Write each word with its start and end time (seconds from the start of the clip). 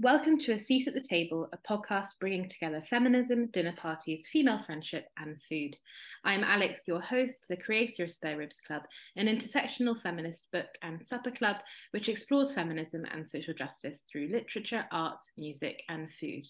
Welcome 0.00 0.38
to 0.42 0.52
A 0.52 0.60
Seat 0.60 0.86
at 0.86 0.94
the 0.94 1.00
Table, 1.00 1.48
a 1.52 1.58
podcast 1.68 2.20
bringing 2.20 2.48
together 2.48 2.80
feminism, 2.88 3.48
dinner 3.48 3.74
parties, 3.76 4.28
female 4.32 4.60
friendship, 4.64 5.06
and 5.18 5.36
food. 5.42 5.74
I'm 6.24 6.44
Alex, 6.44 6.82
your 6.86 7.00
host, 7.00 7.46
the 7.48 7.56
creator 7.56 8.04
of 8.04 8.12
Spare 8.12 8.36
Ribs 8.36 8.60
Club, 8.64 8.82
an 9.16 9.26
intersectional 9.26 10.00
feminist 10.00 10.52
book 10.52 10.68
and 10.82 11.04
supper 11.04 11.32
club 11.32 11.56
which 11.90 12.08
explores 12.08 12.54
feminism 12.54 13.06
and 13.12 13.26
social 13.26 13.54
justice 13.54 14.04
through 14.08 14.28
literature, 14.28 14.86
art, 14.92 15.18
music, 15.36 15.82
and 15.88 16.08
food. 16.12 16.46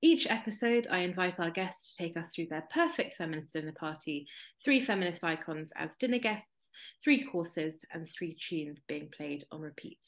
Each 0.00 0.28
episode, 0.28 0.86
I 0.90 0.98
invite 0.98 1.40
our 1.40 1.50
guests 1.50 1.90
to 1.96 2.04
take 2.04 2.16
us 2.16 2.30
through 2.32 2.46
their 2.50 2.68
perfect 2.72 3.16
feminist 3.16 3.52
dinner 3.52 3.74
party, 3.78 4.28
three 4.64 4.80
feminist 4.80 5.24
icons 5.24 5.72
as 5.76 5.96
dinner 5.96 6.20
guests, 6.20 6.59
three 7.02 7.24
courses, 7.24 7.84
and 7.92 8.08
three 8.08 8.36
tunes 8.36 8.78
being 8.88 9.08
played 9.16 9.44
on 9.52 9.60
repeat. 9.60 9.98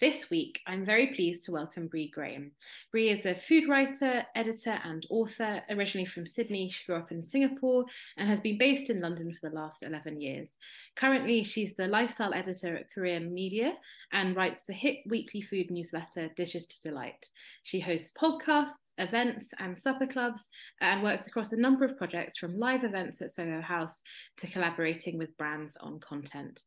This 0.00 0.30
week, 0.30 0.60
I'm 0.66 0.84
very 0.84 1.14
pleased 1.14 1.44
to 1.46 1.52
welcome 1.52 1.88
Bre 1.88 2.10
Graham. 2.12 2.52
Bre 2.92 2.98
is 2.98 3.26
a 3.26 3.34
food 3.34 3.68
writer, 3.68 4.24
editor, 4.34 4.78
and 4.84 5.06
author. 5.10 5.62
Originally 5.70 6.06
from 6.06 6.26
Sydney, 6.26 6.68
she 6.68 6.84
grew 6.84 6.96
up 6.96 7.12
in 7.12 7.24
Singapore 7.24 7.84
and 8.16 8.28
has 8.28 8.40
been 8.40 8.58
based 8.58 8.90
in 8.90 9.00
London 9.00 9.32
for 9.32 9.48
the 9.48 9.56
last 9.56 9.82
11 9.82 10.20
years. 10.20 10.56
Currently, 10.96 11.44
she's 11.44 11.74
the 11.74 11.88
lifestyle 11.88 12.34
editor 12.34 12.76
at 12.76 12.92
Courier 12.94 13.20
Media 13.20 13.74
and 14.12 14.36
writes 14.36 14.62
the 14.62 14.72
hit 14.72 14.98
weekly 15.06 15.40
food 15.40 15.70
newsletter 15.70 16.30
Dishes 16.36 16.66
to 16.66 16.80
Delight. 16.82 17.28
She 17.64 17.80
hosts 17.80 18.12
podcasts, 18.20 18.92
events, 18.98 19.32
events 19.42 19.54
and 19.58 19.78
supper 19.78 20.06
clubs 20.06 20.48
and 20.80 21.02
works 21.02 21.26
across 21.26 21.52
a 21.52 21.60
number 21.60 21.84
of 21.84 21.96
projects 21.96 22.38
from 22.38 22.58
live 22.58 22.84
events 22.84 23.22
at 23.22 23.30
Soho 23.30 23.60
House 23.60 24.02
to 24.38 24.46
collaborating 24.46 25.18
with 25.18 25.36
brands 25.36 25.76
on 25.80 26.00
content. 26.06 26.62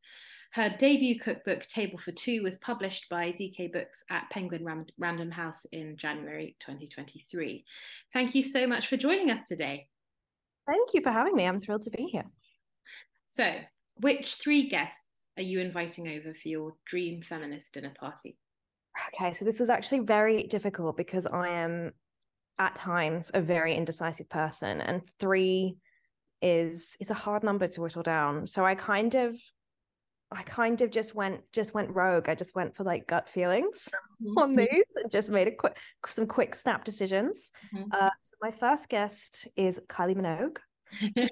Her 0.52 0.70
debut 0.80 1.20
cookbook, 1.20 1.68
Table 1.68 1.98
for 1.98 2.14
Two, 2.14 2.42
was 2.44 2.58
published 2.58 3.08
by 3.10 3.32
DK 3.32 3.74
Books 3.74 4.04
at 4.10 4.30
Penguin 4.30 4.86
Random 4.98 5.32
House 5.32 5.66
in 5.72 5.98
January 5.98 6.56
2023. 6.62 7.66
Thank 8.14 8.36
you 8.36 8.44
so 8.44 8.66
much 8.66 8.88
for 8.88 8.96
joining 8.96 9.32
us 9.32 9.48
today. 9.48 9.88
Thank 10.66 10.94
you 10.94 11.02
for 11.02 11.12
having 11.12 11.36
me. 11.36 11.46
I'm 11.46 11.60
thrilled 11.60 11.84
to 11.84 11.92
be 11.92 12.04
here. 12.04 12.26
So, 13.30 13.54
which 13.98 14.36
three 14.36 14.70
guests 14.70 15.04
are 15.38 15.44
you 15.44 15.60
inviting 15.60 16.08
over 16.08 16.34
for 16.34 16.48
your 16.48 16.74
dream 16.86 17.22
feminist 17.22 17.74
dinner 17.74 17.94
party? 18.00 18.38
Okay, 19.14 19.34
so 19.34 19.44
this 19.44 19.60
was 19.60 19.70
actually 19.70 20.00
very 20.00 20.44
difficult 20.44 20.96
because 20.96 21.26
I 21.26 21.50
am 21.50 21.92
at 22.60 22.76
times 22.76 23.30
a 23.34 23.42
very 23.42 23.76
indecisive 23.76 24.30
person 24.30 24.80
and 24.80 25.02
three 25.20 25.76
is 26.42 26.96
it's 27.00 27.10
a 27.10 27.16
hard 27.16 27.44
number 27.44 27.68
to 27.68 27.82
whittle 27.82 28.04
down. 28.04 28.46
So 28.48 28.66
i 28.66 28.76
kind 28.76 29.16
of 29.16 29.36
i 30.32 30.42
kind 30.44 30.82
of 30.82 30.92
just 30.92 31.16
went 31.16 31.42
just 31.52 31.74
went 31.74 31.96
rogue. 31.96 32.30
I 32.30 32.36
just 32.36 32.56
went 32.56 32.76
for 32.76 32.84
like 32.84 33.08
gut 33.08 33.30
feelings 33.30 33.90
mm-hmm. 34.24 34.38
on 34.38 34.56
these 34.56 34.96
and 34.96 35.12
just 35.12 35.30
made 35.30 35.48
a 35.48 35.52
quick 35.52 35.78
some 36.08 36.28
quick 36.28 36.56
snap 36.56 36.84
decisions. 36.84 37.52
Mm-hmm. 37.74 37.92
uh, 37.92 38.10
so 38.22 38.36
my 38.42 38.52
first 38.52 38.90
guest 38.90 39.48
is 39.56 39.80
kylie 39.88 40.16
minogue. 40.16 40.58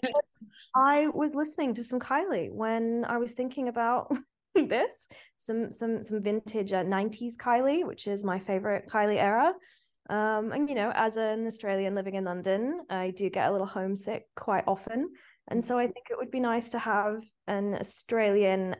I 0.75 1.07
was 1.07 1.35
listening 1.35 1.75
to 1.75 1.83
some 1.83 1.99
kylie 1.99 2.51
when 2.51 3.05
i 3.07 3.17
was 3.17 3.33
thinking 3.33 3.67
about 3.67 4.11
this 4.55 5.07
some 5.37 5.71
some 5.71 6.03
some 6.03 6.21
vintage 6.21 6.73
uh, 6.73 6.83
90s 6.83 7.35
kylie 7.37 7.85
which 7.85 8.07
is 8.07 8.23
my 8.23 8.39
favorite 8.39 8.87
kylie 8.87 9.21
era 9.21 9.53
um, 10.09 10.51
and 10.51 10.67
you 10.69 10.75
know, 10.75 10.91
as 10.95 11.17
an 11.17 11.47
Australian 11.47 11.95
living 11.95 12.15
in 12.15 12.25
London, 12.25 12.81
I 12.89 13.11
do 13.11 13.29
get 13.29 13.47
a 13.47 13.51
little 13.51 13.67
homesick 13.67 14.27
quite 14.35 14.65
often. 14.67 15.11
And 15.47 15.65
so 15.65 15.77
I 15.77 15.83
think 15.83 16.07
it 16.09 16.17
would 16.17 16.31
be 16.31 16.39
nice 16.39 16.69
to 16.69 16.79
have 16.79 17.23
an 17.47 17.75
Australian 17.75 18.75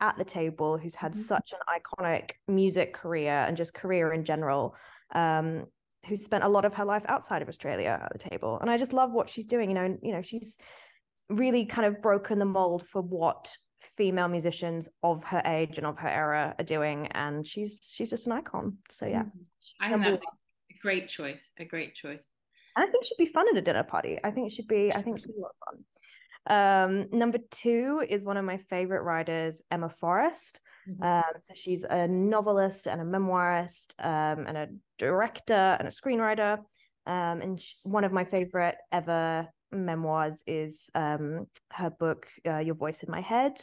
at 0.00 0.16
the 0.18 0.24
table 0.24 0.76
who's 0.76 0.94
had 0.94 1.12
mm-hmm. 1.12 1.22
such 1.22 1.52
an 1.52 1.58
iconic 1.68 2.32
music 2.48 2.92
career 2.92 3.44
and 3.46 3.56
just 3.56 3.74
career 3.74 4.12
in 4.12 4.24
general, 4.24 4.74
um, 5.14 5.64
who's 6.06 6.24
spent 6.24 6.44
a 6.44 6.48
lot 6.48 6.64
of 6.64 6.74
her 6.74 6.84
life 6.84 7.04
outside 7.08 7.42
of 7.42 7.48
Australia 7.48 8.00
at 8.02 8.12
the 8.12 8.30
table. 8.30 8.58
And 8.60 8.70
I 8.70 8.76
just 8.76 8.92
love 8.92 9.12
what 9.12 9.30
she's 9.30 9.46
doing. 9.46 9.70
You 9.70 9.74
know, 9.74 9.98
you 10.02 10.12
know, 10.12 10.22
she's 10.22 10.58
really 11.30 11.64
kind 11.64 11.86
of 11.86 12.02
broken 12.02 12.38
the 12.38 12.44
mold 12.44 12.86
for 12.86 13.00
what 13.00 13.50
female 13.80 14.28
musicians 14.28 14.88
of 15.02 15.22
her 15.24 15.42
age 15.44 15.78
and 15.78 15.86
of 15.86 15.98
her 15.98 16.08
era 16.08 16.54
are 16.58 16.64
doing 16.64 17.06
and 17.08 17.46
she's 17.46 17.92
she's 17.92 18.10
just 18.10 18.26
an 18.26 18.32
icon 18.32 18.76
so 18.88 19.06
yeah 19.06 19.22
mm-hmm. 19.22 19.84
i 19.84 19.90
think 19.90 20.02
that's 20.02 20.22
great 20.80 21.08
choice. 21.08 21.42
A 21.58 21.64
great 21.64 21.94
choice. 21.94 22.22
And 22.76 22.86
I 22.86 22.90
think 22.90 23.04
she'd 23.04 23.18
be 23.18 23.26
fun 23.26 23.46
at 23.48 23.56
a 23.56 23.62
dinner 23.62 23.82
party. 23.82 24.18
I 24.22 24.30
think 24.30 24.52
she'd 24.52 24.68
be. 24.68 24.92
I 24.92 25.02
think 25.02 25.18
she's 25.18 25.28
a 25.28 25.40
lot 25.40 25.50
of 25.50 25.66
fun. 25.66 25.84
Um, 26.48 27.08
number 27.10 27.38
two 27.50 28.04
is 28.08 28.24
one 28.24 28.36
of 28.36 28.44
my 28.44 28.58
favorite 28.70 29.02
writers, 29.02 29.62
Emma 29.70 29.88
Forrest. 29.88 30.60
Mm-hmm. 30.88 31.02
Um, 31.02 31.40
so 31.40 31.54
she's 31.56 31.84
a 31.84 32.06
novelist 32.06 32.86
and 32.86 33.00
a 33.00 33.04
memoirist, 33.04 33.94
um, 33.98 34.46
and 34.46 34.56
a 34.56 34.68
director 34.98 35.76
and 35.78 35.88
a 35.88 35.90
screenwriter. 35.90 36.58
Um, 37.06 37.40
and 37.40 37.60
she, 37.60 37.74
one 37.82 38.04
of 38.04 38.12
my 38.12 38.24
favorite 38.24 38.76
ever 38.92 39.48
memoirs 39.72 40.42
is 40.46 40.90
um, 40.94 41.46
her 41.72 41.90
book, 41.90 42.28
uh, 42.46 42.58
Your 42.58 42.74
Voice 42.74 43.02
in 43.02 43.10
My 43.10 43.20
Head. 43.20 43.56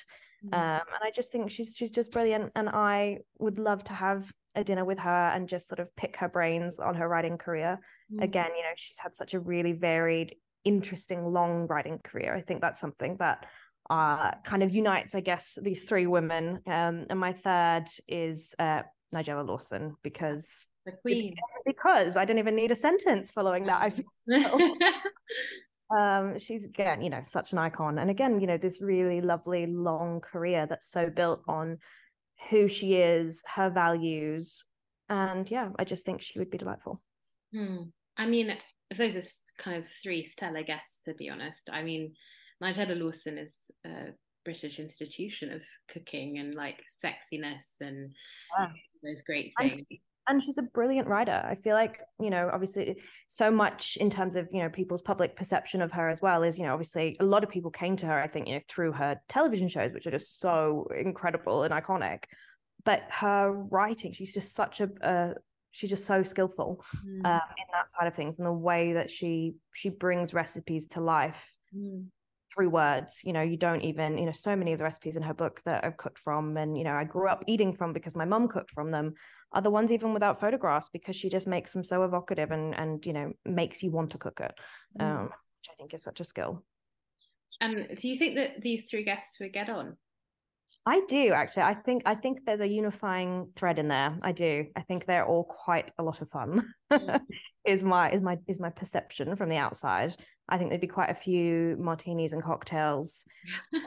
Mm-hmm. 0.46 0.54
Um, 0.54 0.82
and 0.94 1.04
I 1.04 1.12
just 1.12 1.32
think 1.32 1.52
she's 1.52 1.76
she's 1.76 1.92
just 1.92 2.12
brilliant, 2.12 2.52
and 2.56 2.68
I 2.68 3.20
would 3.40 3.60
love 3.60 3.84
to 3.86 3.94
have 3.94 4.30
a 4.56 4.64
dinner 4.64 4.86
with 4.86 5.00
her 5.00 5.32
and 5.34 5.50
just 5.50 5.68
sort 5.68 5.80
of 5.80 5.96
pick 5.96 6.18
her 6.18 6.30
brains 6.30 6.80
on 6.80 6.96
her 6.96 7.08
writing 7.08 7.38
career. 7.38 7.80
Mm. 8.14 8.24
Again, 8.24 8.50
you 8.56 8.64
know, 8.64 8.74
she's 8.76 8.98
had 8.98 9.16
such 9.16 9.34
a 9.34 9.40
really 9.40 9.74
varied, 9.74 10.36
interesting, 10.64 11.26
long 11.26 11.68
writing 11.68 12.00
career. 12.04 12.36
I 12.36 12.42
think 12.42 12.62
that's 12.62 12.80
something 12.80 13.18
that 13.18 13.46
uh, 13.90 14.32
kind 14.44 14.64
of 14.64 14.72
unites, 14.72 15.16
I 15.16 15.22
guess, 15.22 15.58
these 15.62 15.84
three 15.84 16.08
women. 16.08 16.62
Um, 16.68 17.06
and 17.10 17.20
my 17.20 17.34
third 17.34 17.86
is 18.08 18.54
uh, 18.60 18.84
Nigella 19.14 19.48
Lawson 19.48 19.96
because 20.04 20.70
the 20.86 20.92
queen. 20.92 21.36
Because 21.66 22.18
I 22.18 22.26
don't 22.26 22.40
even 22.40 22.56
need 22.56 22.72
a 22.72 22.76
sentence 22.76 23.32
following 23.32 23.66
that. 23.66 23.82
I 23.82 23.90
feel. 23.90 24.78
um, 25.98 26.40
she's 26.40 26.66
again, 26.66 27.02
you 27.02 27.10
know, 27.10 27.22
such 27.26 27.54
an 27.54 27.58
icon, 27.58 28.00
and 28.00 28.10
again, 28.10 28.40
you 28.40 28.48
know, 28.48 28.58
this 28.58 28.82
really 28.82 29.22
lovely 29.22 29.66
long 29.66 30.22
career 30.22 30.66
that's 30.66 30.92
so 30.92 31.10
built 31.10 31.42
on 31.48 31.78
who 32.50 32.68
she 32.68 32.96
is, 32.96 33.44
her 33.56 33.70
values. 33.70 34.66
And 35.10 35.50
yeah, 35.50 35.70
I 35.78 35.84
just 35.84 36.06
think 36.06 36.22
she 36.22 36.40
would 36.40 36.50
be 36.50 36.58
delightful. 36.58 37.00
Hmm. 37.54 37.84
I 38.18 38.26
mean, 38.26 38.56
those 38.96 39.16
are 39.16 39.62
kind 39.62 39.78
of 39.78 39.86
three 40.02 40.26
stellar 40.26 40.64
guests, 40.64 41.00
to 41.06 41.14
be 41.14 41.30
honest. 41.30 41.70
I 41.72 41.84
mean, 41.84 42.14
Nigella 42.62 43.00
Lawson 43.00 43.38
is 43.38 43.56
a 43.86 44.14
British 44.46 44.80
institution 44.80 45.52
of 45.52 45.62
cooking 45.90 46.38
and 46.40 46.54
like 46.54 46.80
sexiness 47.04 47.66
and 47.82 48.12
yeah. 48.58 48.68
those 49.04 49.22
great 49.22 49.54
things. 49.60 49.86
And 50.28 50.42
she's 50.42 50.58
a 50.58 50.64
brilliant 50.64 51.08
writer. 51.08 51.44
I 51.46 51.56
feel 51.56 51.76
like, 51.76 52.00
you 52.20 52.30
know, 52.30 52.50
obviously 52.52 53.02
so 53.28 53.52
much 53.52 53.98
in 53.98 54.10
terms 54.10 54.36
of, 54.36 54.48
you 54.54 54.62
know, 54.62 54.70
people's 54.70 55.02
public 55.02 55.36
perception 55.36 55.82
of 55.82 55.92
her 55.92 56.10
as 56.10 56.22
well 56.22 56.44
is, 56.44 56.58
you 56.58 56.66
know, 56.66 56.72
obviously 56.74 57.18
a 57.20 57.26
lot 57.26 57.44
of 57.44 57.50
people 57.50 57.72
came 57.72 57.98
to 57.98 58.06
her, 58.06 58.22
I 58.22 58.28
think, 58.28 58.48
you 58.48 58.56
know, 58.56 58.62
through 58.70 58.94
her 58.94 59.20
television 59.28 59.68
shows, 59.68 59.92
which 59.92 60.08
are 60.08 60.12
just 60.12 60.40
so 60.40 60.88
incredible 60.98 61.64
and 61.64 61.74
iconic. 61.74 62.24
But 62.86 63.04
her 63.10 63.52
writing, 63.52 64.14
she's 64.14 64.34
just 64.34 64.54
such 64.54 64.80
a, 64.80 64.90
uh, 65.02 65.34
she's 65.72 65.90
just 65.90 66.06
so 66.06 66.24
skillful 66.24 66.84
mm. 67.06 67.26
um, 67.26 67.42
in 67.58 67.66
that 67.74 67.90
side 67.90 68.08
of 68.08 68.14
things 68.14 68.38
and 68.38 68.48
the 68.48 68.52
way 68.52 68.94
that 68.94 69.12
she 69.12 69.56
she 69.74 69.90
brings 69.90 70.34
recipes 70.34 70.88
to 70.88 71.02
life 71.02 71.52
mm. 71.76 72.06
Through 72.54 72.70
words 72.70 73.22
you 73.24 73.34
know 73.34 73.42
you 73.42 73.58
don't 73.58 73.82
even 73.82 74.18
you 74.18 74.26
know 74.26 74.32
so 74.32 74.56
many 74.56 74.74
of 74.74 74.78
the 74.78 74.84
recipes 74.84 75.16
in 75.16 75.24
her 75.24 75.34
book 75.34 75.62
that 75.66 75.84
i've 75.84 75.98
cooked 75.98 76.20
from 76.20 76.56
and 76.58 76.78
you 76.78 76.84
know 76.84 76.94
i 76.94 77.04
grew 77.04 77.28
up 77.28 77.44
eating 77.48 77.74
from 77.74 77.94
because 77.94 78.16
my 78.16 78.26
mum 78.26 78.48
cooked 78.48 78.72
from 78.72 78.92
them 78.92 79.14
are 79.52 79.62
the 79.62 79.70
ones 79.70 79.92
even 79.92 80.14
without 80.14 80.40
photographs 80.40 80.90
because 80.92 81.16
she 81.16 81.30
just 81.30 81.48
makes 81.48 81.72
them 81.72 81.84
so 81.84 82.04
evocative 82.04 82.52
and 82.52 82.76
and 82.76 83.06
you 83.06 83.14
know 83.14 83.32
makes 83.46 83.82
you 83.82 83.92
want 83.92 84.12
to 84.12 84.18
cook 84.18 84.40
it 84.42 84.54
mm. 85.00 85.04
um, 85.04 85.24
which 85.24 85.70
i 85.72 85.76
think 85.78 85.94
is 85.94 86.04
such 86.04 86.20
a 86.20 86.24
skill. 86.24 86.64
And 87.62 87.88
do 87.98 88.08
you 88.08 88.18
think 88.18 88.36
that 88.36 88.62
these 88.62 88.86
three 88.90 89.04
guests 89.04 89.40
would 89.40 89.54
get 89.54 89.70
on 89.70 89.96
i 90.88 91.02
do 91.08 91.32
actually. 91.34 91.64
I 91.64 91.76
think 91.76 92.04
i 92.06 92.16
think 92.16 92.40
there's 92.46 92.62
a 92.62 92.68
unifying 92.68 93.50
thread 93.56 93.78
in 93.78 93.88
there. 93.88 94.18
I 94.24 94.32
do. 94.32 94.66
I 94.76 94.82
think 94.82 95.06
they're 95.06 95.26
all 95.26 95.44
quite 95.44 95.92
a 96.00 96.04
lot 96.04 96.22
of 96.22 96.30
fun 96.30 96.74
mm. 96.92 97.20
is 97.66 97.84
my 97.84 98.10
is 98.12 98.22
my 98.22 98.38
is 98.48 98.60
my 98.60 98.70
perception 98.70 99.36
from 99.36 99.50
the 99.50 99.58
outside 99.58 100.16
i 100.50 100.58
think 100.58 100.70
there'd 100.70 100.82
be 100.82 100.88
quite 100.88 101.10
a 101.10 101.16
few 101.16 101.76
martinis 101.80 102.34
and 102.34 102.44
cocktails 102.44 103.26
uh, 103.74 103.80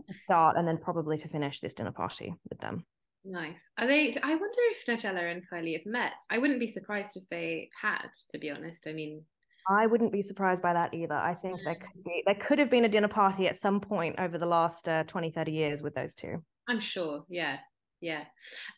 to 0.06 0.12
start 0.12 0.56
and 0.56 0.66
then 0.66 0.78
probably 0.78 1.18
to 1.18 1.28
finish 1.28 1.60
this 1.60 1.74
dinner 1.74 1.92
party 1.92 2.34
with 2.48 2.60
them 2.60 2.84
Nice. 3.26 3.70
Are 3.78 3.86
they? 3.86 4.14
I 4.22 4.34
wonder 4.34 4.58
if 4.72 4.84
Nigella 4.86 5.32
and 5.32 5.42
Kylie 5.50 5.78
have 5.78 5.86
met. 5.86 6.12
I 6.28 6.36
wouldn't 6.36 6.60
be 6.60 6.70
surprised 6.70 7.16
if 7.16 7.22
they 7.30 7.70
had, 7.80 8.08
to 8.32 8.38
be 8.38 8.50
honest. 8.50 8.86
I 8.86 8.92
mean, 8.92 9.22
I 9.68 9.86
wouldn't 9.86 10.12
be 10.12 10.20
surprised 10.20 10.62
by 10.62 10.74
that 10.74 10.92
either. 10.92 11.14
I 11.14 11.34
think 11.34 11.60
there 11.64 11.76
could 11.76 12.04
be 12.04 12.22
there 12.26 12.34
could 12.34 12.58
have 12.58 12.70
been 12.70 12.84
a 12.84 12.88
dinner 12.88 13.08
party 13.08 13.48
at 13.48 13.56
some 13.56 13.80
point 13.80 14.16
over 14.18 14.36
the 14.36 14.46
last 14.46 14.88
uh, 14.88 15.04
20, 15.04 15.30
30 15.30 15.52
years 15.52 15.82
with 15.82 15.94
those 15.94 16.14
two. 16.14 16.42
I'm 16.68 16.80
sure. 16.80 17.24
Yeah, 17.30 17.58
yeah. 18.00 18.24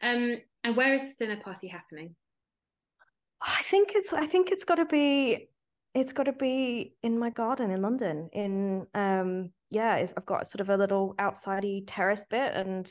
Um, 0.00 0.36
and 0.62 0.76
where 0.76 0.94
is 0.94 1.02
this 1.02 1.16
dinner 1.16 1.40
party 1.42 1.66
happening? 1.66 2.14
I 3.42 3.62
think 3.64 3.92
it's. 3.94 4.12
I 4.12 4.26
think 4.26 4.52
it's 4.52 4.64
got 4.64 4.76
to 4.76 4.84
be. 4.84 5.48
It's 5.96 6.12
got 6.12 6.24
to 6.24 6.32
be 6.32 6.94
in 7.02 7.18
my 7.18 7.30
garden 7.30 7.70
in 7.70 7.80
London. 7.80 8.28
In 8.32 8.86
um, 8.94 9.50
yeah, 9.70 9.94
I've 10.16 10.26
got 10.26 10.46
sort 10.46 10.60
of 10.60 10.68
a 10.68 10.76
little 10.76 11.14
outsidey 11.18 11.84
terrace 11.86 12.26
bit 12.28 12.52
and 12.54 12.88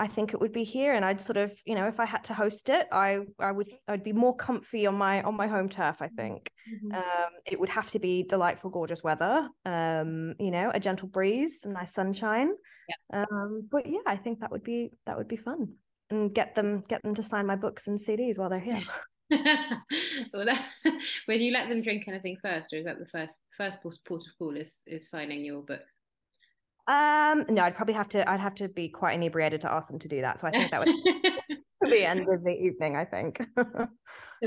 I 0.00 0.06
think 0.06 0.32
it 0.32 0.40
would 0.40 0.52
be 0.52 0.64
here, 0.64 0.94
and 0.94 1.04
I'd 1.04 1.20
sort 1.20 1.36
of, 1.36 1.52
you 1.66 1.74
know, 1.74 1.86
if 1.86 2.00
I 2.00 2.06
had 2.06 2.24
to 2.24 2.34
host 2.34 2.70
it, 2.70 2.88
I 2.90 3.18
I 3.38 3.52
would 3.52 3.68
I'd 3.86 4.02
be 4.02 4.14
more 4.14 4.34
comfy 4.34 4.86
on 4.86 4.94
my 4.94 5.22
on 5.22 5.36
my 5.36 5.46
home 5.46 5.68
turf. 5.68 5.98
I 6.00 6.08
think 6.08 6.50
mm-hmm. 6.66 6.94
um, 6.94 7.32
it 7.44 7.60
would 7.60 7.68
have 7.68 7.90
to 7.90 7.98
be 7.98 8.22
delightful, 8.22 8.70
gorgeous 8.70 9.02
weather. 9.02 9.46
Um, 9.66 10.36
you 10.38 10.50
know, 10.50 10.70
a 10.72 10.80
gentle 10.80 11.08
breeze, 11.08 11.60
some 11.60 11.74
nice 11.74 11.92
sunshine. 11.92 12.52
Yeah. 12.88 13.24
Um, 13.30 13.68
but 13.70 13.84
yeah, 13.86 14.00
I 14.06 14.16
think 14.16 14.40
that 14.40 14.50
would 14.50 14.64
be 14.64 14.90
that 15.04 15.18
would 15.18 15.28
be 15.28 15.36
fun, 15.36 15.74
and 16.08 16.34
get 16.34 16.54
them 16.54 16.82
get 16.88 17.02
them 17.02 17.14
to 17.16 17.22
sign 17.22 17.44
my 17.44 17.56
books 17.56 17.86
and 17.86 18.00
CDs 18.00 18.38
while 18.38 18.48
they're 18.48 18.58
here. 18.58 18.80
well, 20.32 20.44
that, 20.44 20.64
when 21.26 21.40
you 21.40 21.52
let 21.52 21.68
them 21.68 21.82
drink 21.82 22.04
anything 22.08 22.36
first, 22.42 22.72
or 22.72 22.78
is 22.78 22.84
that 22.84 22.98
the 22.98 23.06
first 23.06 23.38
first 23.56 23.78
port 23.82 23.98
of 24.06 24.38
call 24.38 24.56
is 24.56 24.82
is 24.86 25.08
signing 25.08 25.44
your 25.44 25.62
books? 25.62 25.92
Um, 26.88 27.44
no, 27.48 27.62
I'd 27.62 27.76
probably 27.76 27.94
have 27.94 28.08
to. 28.10 28.28
I'd 28.28 28.40
have 28.40 28.54
to 28.56 28.68
be 28.68 28.88
quite 28.88 29.14
inebriated 29.14 29.60
to 29.62 29.72
ask 29.72 29.88
them 29.88 29.98
to 30.00 30.08
do 30.08 30.20
that. 30.22 30.40
So 30.40 30.48
I 30.48 30.50
think 30.50 30.70
that 30.70 30.84
would 30.84 30.94
be 31.04 31.90
the 31.90 32.04
end 32.04 32.28
of 32.28 32.42
the 32.42 32.50
evening. 32.50 32.96
I 32.96 33.04
think. 33.04 33.40
so 33.56 33.86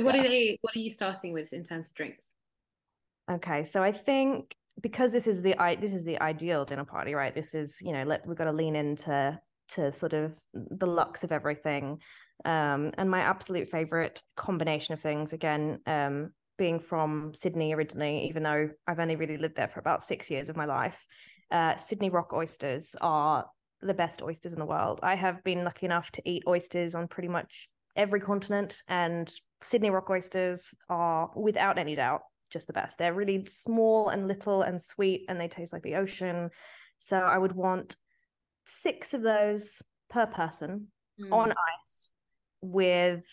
what 0.03 0.15
yeah. 0.15 0.21
are 0.21 0.23
they? 0.23 0.57
What 0.61 0.75
are 0.75 0.79
you 0.79 0.91
starting 0.91 1.33
with 1.33 1.53
in 1.53 1.63
terms 1.63 1.89
of 1.89 1.95
drinks? 1.95 2.27
Okay, 3.31 3.63
so 3.63 3.81
I 3.81 3.93
think 3.93 4.55
because 4.81 5.11
this 5.11 5.27
is 5.27 5.41
the 5.41 5.55
this 5.79 5.93
is 5.93 6.03
the 6.03 6.21
ideal 6.21 6.65
dinner 6.65 6.85
party, 6.85 7.13
right? 7.13 7.33
This 7.33 7.53
is 7.53 7.75
you 7.81 7.93
know 7.93 8.03
let 8.03 8.27
we've 8.27 8.37
got 8.37 8.45
to 8.45 8.51
lean 8.51 8.75
into 8.75 9.39
to 9.69 9.93
sort 9.93 10.13
of 10.13 10.35
the 10.53 10.87
lux 10.87 11.23
of 11.23 11.31
everything. 11.31 11.99
Um, 12.45 12.91
and 12.97 13.09
my 13.09 13.19
absolute 13.19 13.69
favorite 13.69 14.21
combination 14.35 14.93
of 14.93 14.99
things 14.99 15.33
again 15.33 15.79
um, 15.85 16.31
being 16.57 16.79
from 16.79 17.33
Sydney 17.33 17.73
originally, 17.73 18.27
even 18.27 18.43
though 18.43 18.69
I've 18.87 18.99
only 18.99 19.15
really 19.15 19.37
lived 19.37 19.55
there 19.55 19.67
for 19.67 19.79
about 19.79 20.03
six 20.03 20.29
years 20.29 20.49
of 20.49 20.57
my 20.57 20.65
life, 20.65 21.05
uh, 21.51 21.75
Sydney 21.77 22.09
rock 22.09 22.33
oysters 22.33 22.95
are 23.01 23.45
the 23.81 23.93
best 23.93 24.21
oysters 24.21 24.53
in 24.53 24.59
the 24.59 24.65
world. 24.65 24.99
I 25.03 25.15
have 25.15 25.43
been 25.43 25.63
lucky 25.63 25.85
enough 25.85 26.11
to 26.11 26.29
eat 26.29 26.43
oysters 26.47 26.95
on 26.95 27.07
pretty 27.07 27.29
much 27.29 27.69
every 27.95 28.19
continent, 28.19 28.81
and 28.87 29.31
Sydney 29.61 29.89
rock 29.89 30.09
oysters 30.09 30.73
are, 30.89 31.29
without 31.35 31.77
any 31.77 31.95
doubt, 31.95 32.21
just 32.49 32.67
the 32.67 32.73
best. 32.73 32.97
They're 32.97 33.13
really 33.13 33.45
small 33.45 34.09
and 34.09 34.27
little 34.27 34.61
and 34.61 34.81
sweet, 34.81 35.25
and 35.29 35.39
they 35.39 35.47
taste 35.47 35.73
like 35.73 35.83
the 35.83 35.95
ocean. 35.95 36.49
So 36.99 37.17
I 37.17 37.37
would 37.37 37.53
want 37.53 37.95
six 38.65 39.13
of 39.13 39.21
those 39.21 39.81
per 40.09 40.25
person 40.25 40.87
mm. 41.19 41.31
on 41.31 41.53
ice 41.81 42.11
with 42.63 43.23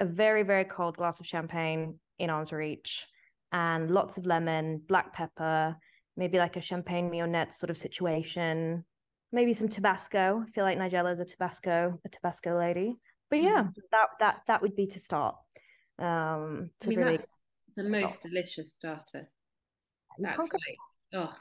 a 0.00 0.04
very, 0.04 0.42
very 0.42 0.64
cold 0.64 0.96
glass 0.96 1.20
of 1.20 1.26
champagne 1.26 1.98
in 2.18 2.28
arm's 2.28 2.52
reach 2.52 3.06
and 3.52 3.90
lots 3.90 4.18
of 4.18 4.26
lemon, 4.26 4.82
black 4.88 5.12
pepper, 5.12 5.76
maybe 6.16 6.38
like 6.38 6.56
a 6.56 6.60
champagne 6.60 7.08
mignonette 7.10 7.52
sort 7.52 7.70
of 7.70 7.78
situation, 7.78 8.84
maybe 9.30 9.52
some 9.52 9.68
Tabasco. 9.68 10.44
I 10.46 10.50
feel 10.50 10.64
like 10.64 10.78
Nigella 10.78 11.12
is 11.12 11.20
a 11.20 11.24
Tabasco, 11.24 11.98
a 12.04 12.08
Tabasco 12.08 12.58
lady. 12.58 12.96
But 13.30 13.42
yeah, 13.42 13.64
mm. 13.64 13.74
that 13.92 14.08
that 14.20 14.40
that 14.46 14.62
would 14.62 14.76
be 14.76 14.86
to 14.88 15.00
start. 15.00 15.36
Um, 15.98 16.70
to 16.80 16.86
I 16.86 16.88
mean, 16.88 16.98
really 16.98 17.16
that's 17.16 17.38
the 17.76 17.84
most 17.84 18.18
start. 18.18 18.22
delicious 18.22 18.74
starter. 18.74 19.30
That's 20.18 20.38
like, 20.38 20.50
oh, 21.14 21.32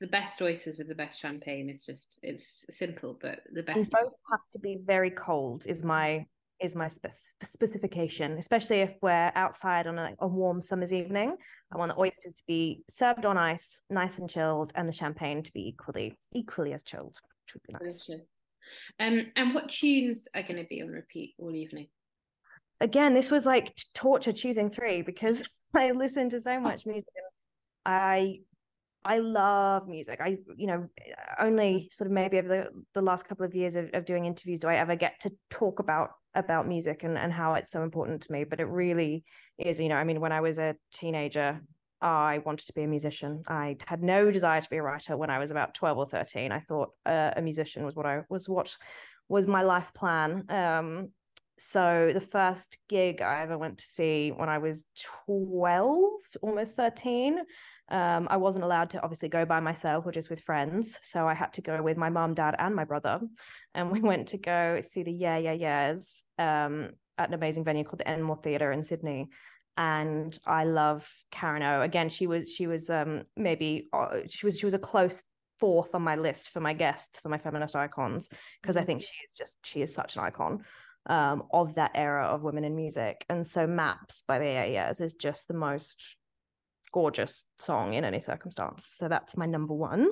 the 0.00 0.06
best 0.06 0.40
oysters 0.40 0.78
with 0.78 0.88
the 0.88 0.94
best 0.94 1.20
champagne. 1.20 1.68
It's 1.68 1.84
just 1.84 2.20
it's 2.22 2.64
simple, 2.70 3.18
but 3.20 3.40
the 3.52 3.62
best. 3.62 3.78
And 3.78 3.90
both 3.90 4.12
have 4.30 4.40
to 4.52 4.58
be 4.60 4.78
very 4.84 5.10
cold. 5.10 5.66
Is 5.66 5.82
my 5.82 6.26
is 6.60 6.76
my 6.76 6.88
spe- 6.88 7.32
specification, 7.40 8.32
especially 8.38 8.80
if 8.80 8.94
we're 9.02 9.32
outside 9.34 9.86
on 9.86 9.98
a, 9.98 10.14
a, 10.18 10.26
warm 10.26 10.60
summer's 10.60 10.92
evening. 10.92 11.36
I 11.72 11.78
want 11.78 11.94
the 11.94 12.00
oysters 12.00 12.34
to 12.34 12.42
be 12.46 12.82
served 12.88 13.24
on 13.24 13.38
ice, 13.38 13.82
nice 13.88 14.18
and 14.18 14.28
chilled, 14.28 14.72
and 14.74 14.88
the 14.88 14.92
champagne 14.92 15.42
to 15.42 15.52
be 15.52 15.68
equally 15.68 16.16
equally 16.34 16.72
as 16.72 16.82
chilled, 16.82 17.16
which 17.44 17.54
would 17.54 17.62
be 17.62 17.84
nice. 17.84 18.08
Um, 18.98 19.32
and 19.36 19.54
what 19.54 19.70
tunes 19.70 20.28
are 20.34 20.42
going 20.42 20.56
to 20.56 20.68
be 20.68 20.82
on 20.82 20.88
repeat 20.88 21.34
all 21.38 21.54
evening? 21.54 21.88
Again, 22.80 23.14
this 23.14 23.30
was 23.30 23.46
like 23.46 23.74
torture 23.94 24.32
choosing 24.32 24.70
three 24.70 25.02
because 25.02 25.42
I 25.74 25.92
listen 25.92 26.30
to 26.30 26.40
so 26.40 26.60
much 26.60 26.86
music. 26.86 27.08
I 27.86 28.40
I 29.02 29.18
love 29.18 29.88
music. 29.88 30.20
I, 30.20 30.36
you 30.56 30.66
know, 30.66 30.88
only 31.38 31.88
sort 31.90 32.06
of 32.06 32.12
maybe 32.12 32.38
over 32.38 32.48
the, 32.48 32.66
the 32.94 33.00
last 33.00 33.26
couple 33.26 33.46
of 33.46 33.54
years 33.54 33.74
of, 33.74 33.88
of 33.94 34.04
doing 34.04 34.26
interviews 34.26 34.60
do 34.60 34.68
I 34.68 34.76
ever 34.76 34.94
get 34.94 35.20
to 35.20 35.32
talk 35.48 35.78
about 35.78 36.10
about 36.34 36.68
music 36.68 37.02
and, 37.02 37.18
and 37.18 37.32
how 37.32 37.54
it's 37.54 37.70
so 37.70 37.82
important 37.82 38.22
to 38.22 38.32
me. 38.32 38.44
But 38.44 38.60
it 38.60 38.66
really 38.66 39.24
is, 39.58 39.80
you 39.80 39.88
know, 39.88 39.96
I 39.96 40.04
mean, 40.04 40.20
when 40.20 40.32
I 40.32 40.40
was 40.40 40.58
a 40.58 40.76
teenager, 40.92 41.60
I 42.00 42.38
wanted 42.44 42.66
to 42.66 42.72
be 42.72 42.82
a 42.82 42.88
musician. 42.88 43.42
I 43.46 43.76
had 43.86 44.02
no 44.02 44.30
desire 44.30 44.60
to 44.60 44.70
be 44.70 44.78
a 44.78 44.82
writer 44.82 45.16
when 45.16 45.30
I 45.30 45.38
was 45.38 45.50
about 45.50 45.74
12 45.74 45.98
or 45.98 46.06
13. 46.06 46.52
I 46.52 46.60
thought 46.60 46.90
uh, 47.04 47.32
a 47.36 47.42
musician 47.42 47.84
was 47.84 47.94
what 47.94 48.06
I 48.06 48.22
was 48.28 48.48
what 48.48 48.74
was 49.28 49.46
my 49.46 49.62
life 49.62 49.92
plan. 49.94 50.44
Um, 50.48 51.08
so 51.58 52.10
the 52.14 52.22
first 52.22 52.78
gig 52.88 53.20
I 53.20 53.42
ever 53.42 53.58
went 53.58 53.78
to 53.78 53.84
see 53.84 54.32
when 54.34 54.48
I 54.48 54.58
was 54.58 54.86
12, 55.26 56.10
almost 56.40 56.74
13, 56.74 57.38
um, 57.90 58.28
I 58.30 58.36
wasn't 58.36 58.64
allowed 58.64 58.90
to 58.90 59.02
obviously 59.02 59.28
go 59.28 59.44
by 59.44 59.60
myself 59.60 60.06
or 60.06 60.12
just 60.12 60.30
with 60.30 60.40
friends. 60.40 60.98
So 61.02 61.26
I 61.26 61.34
had 61.34 61.52
to 61.54 61.62
go 61.62 61.82
with 61.82 61.96
my 61.96 62.08
mom, 62.08 62.34
dad, 62.34 62.54
and 62.58 62.74
my 62.74 62.84
brother. 62.84 63.20
And 63.74 63.92
we 63.92 64.00
went 64.00 64.28
to 64.28 64.38
go 64.38 64.82
see 64.82 65.04
the 65.04 65.12
Yeah 65.12 65.38
Yeah 65.38 65.52
Yeahs 65.52 66.24
um, 66.38 66.90
at 67.18 67.28
an 67.28 67.34
amazing 67.34 67.62
venue 67.62 67.84
called 67.84 68.00
the 68.00 68.08
Enmore 68.08 68.40
Theatre 68.42 68.72
in 68.72 68.82
Sydney. 68.82 69.28
And 69.76 70.36
I 70.44 70.64
love 70.64 71.08
Karen 71.30 71.62
O. 71.62 71.82
Again, 71.82 72.08
she 72.08 72.26
was 72.26 72.52
she 72.52 72.66
was 72.66 72.90
um, 72.90 73.22
maybe 73.36 73.88
uh, 73.92 74.20
she 74.28 74.44
was 74.44 74.58
she 74.58 74.66
was 74.66 74.74
a 74.74 74.78
close 74.78 75.22
fourth 75.60 75.94
on 75.94 76.02
my 76.02 76.16
list 76.16 76.50
for 76.50 76.60
my 76.60 76.72
guests 76.72 77.20
for 77.20 77.28
my 77.28 77.38
feminist 77.38 77.76
icons 77.76 78.28
because 78.60 78.76
I 78.76 78.80
mm-hmm. 78.80 78.86
think 78.86 79.02
she 79.02 79.16
is 79.28 79.36
just 79.36 79.58
she 79.62 79.82
is 79.82 79.94
such 79.94 80.16
an 80.16 80.22
icon 80.22 80.64
um, 81.06 81.44
of 81.52 81.74
that 81.76 81.92
era 81.94 82.26
of 82.26 82.42
women 82.42 82.64
in 82.64 82.74
music. 82.74 83.24
And 83.28 83.46
so 83.46 83.66
Maps 83.66 84.24
by 84.26 84.38
the 84.38 84.46
Yeah 84.46 84.64
Yeahs 84.64 85.00
is 85.00 85.14
just 85.14 85.48
the 85.48 85.54
most 85.54 86.02
gorgeous 86.92 87.44
song 87.58 87.94
in 87.94 88.04
any 88.04 88.20
circumstance. 88.20 88.88
So 88.94 89.08
that's 89.08 89.36
my 89.36 89.46
number 89.46 89.74
one. 89.74 90.08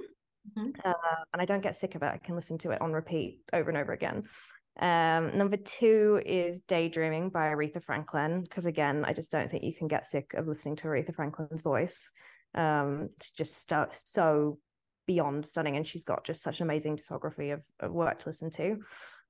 Mm-hmm. 0.56 0.80
Uh, 0.84 0.92
and 1.32 1.42
I 1.42 1.44
don't 1.44 1.62
get 1.62 1.76
sick 1.76 1.94
of 1.94 2.02
it. 2.02 2.06
I 2.12 2.18
can 2.18 2.34
listen 2.34 2.58
to 2.58 2.70
it 2.70 2.80
on 2.80 2.92
repeat 2.92 3.40
over 3.52 3.68
and 3.70 3.78
over 3.78 3.92
again. 3.92 4.24
Um, 4.80 5.36
number 5.36 5.56
two 5.56 6.22
is 6.24 6.60
Daydreaming 6.60 7.30
by 7.30 7.48
Aretha 7.48 7.82
Franklin, 7.82 8.42
because 8.42 8.66
again, 8.66 9.04
I 9.04 9.12
just 9.12 9.32
don't 9.32 9.50
think 9.50 9.64
you 9.64 9.74
can 9.74 9.88
get 9.88 10.06
sick 10.06 10.34
of 10.34 10.46
listening 10.46 10.76
to 10.76 10.88
Aretha 10.88 11.14
Franklin's 11.14 11.62
voice. 11.62 12.12
Um, 12.54 13.10
it's 13.16 13.32
just 13.32 13.68
so, 13.68 13.88
so 13.90 14.58
beyond 15.06 15.46
stunning, 15.46 15.76
and 15.76 15.86
she's 15.86 16.04
got 16.04 16.24
just 16.24 16.42
such 16.42 16.60
an 16.60 16.66
amazing 16.66 16.96
discography 16.96 17.52
of, 17.52 17.64
of 17.80 17.92
work 17.92 18.20
to 18.20 18.28
listen 18.28 18.50
to. 18.50 18.78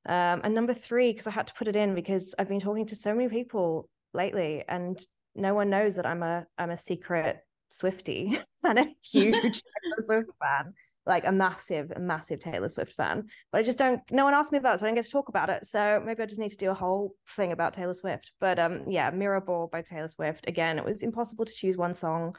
Um, 0.06 0.42
and 0.44 0.54
number 0.54 0.74
three, 0.74 1.12
because 1.12 1.26
I 1.26 1.30
had 1.30 1.46
to 1.46 1.54
put 1.54 1.68
it 1.68 1.76
in 1.76 1.94
because 1.94 2.34
I've 2.38 2.48
been 2.48 2.60
talking 2.60 2.86
to 2.86 2.96
so 2.96 3.14
many 3.14 3.28
people 3.28 3.88
lately, 4.12 4.64
and 4.68 5.00
no 5.38 5.54
one 5.54 5.70
knows 5.70 5.96
that 5.96 6.06
I'm 6.06 6.22
a 6.22 6.46
I'm 6.58 6.70
a 6.70 6.76
secret 6.76 7.38
Swifty 7.68 8.38
and 8.64 8.78
a 8.78 8.86
huge 9.02 9.32
Taylor 9.62 10.00
Swift 10.00 10.30
fan, 10.42 10.72
like 11.06 11.26
a 11.26 11.32
massive, 11.32 11.92
a 11.94 12.00
massive 12.00 12.40
Taylor 12.40 12.68
Swift 12.68 12.92
fan. 12.92 13.28
But 13.52 13.58
I 13.58 13.62
just 13.62 13.78
don't. 13.78 14.00
No 14.10 14.24
one 14.24 14.34
asked 14.34 14.52
me 14.52 14.58
about 14.58 14.74
it, 14.74 14.80
so 14.80 14.86
I 14.86 14.88
didn't 14.88 14.96
get 14.96 15.04
to 15.04 15.10
talk 15.10 15.28
about 15.28 15.50
it. 15.50 15.66
So 15.66 16.02
maybe 16.04 16.22
I 16.22 16.26
just 16.26 16.40
need 16.40 16.50
to 16.50 16.56
do 16.56 16.70
a 16.70 16.74
whole 16.74 17.14
thing 17.36 17.52
about 17.52 17.74
Taylor 17.74 17.94
Swift. 17.94 18.32
But 18.40 18.58
um, 18.58 18.84
yeah, 18.88 19.10
Mirror 19.10 19.42
Ball 19.42 19.68
by 19.70 19.82
Taylor 19.82 20.08
Swift. 20.08 20.48
Again, 20.48 20.78
it 20.78 20.84
was 20.84 21.02
impossible 21.02 21.44
to 21.44 21.52
choose 21.52 21.76
one 21.76 21.94
song, 21.94 22.34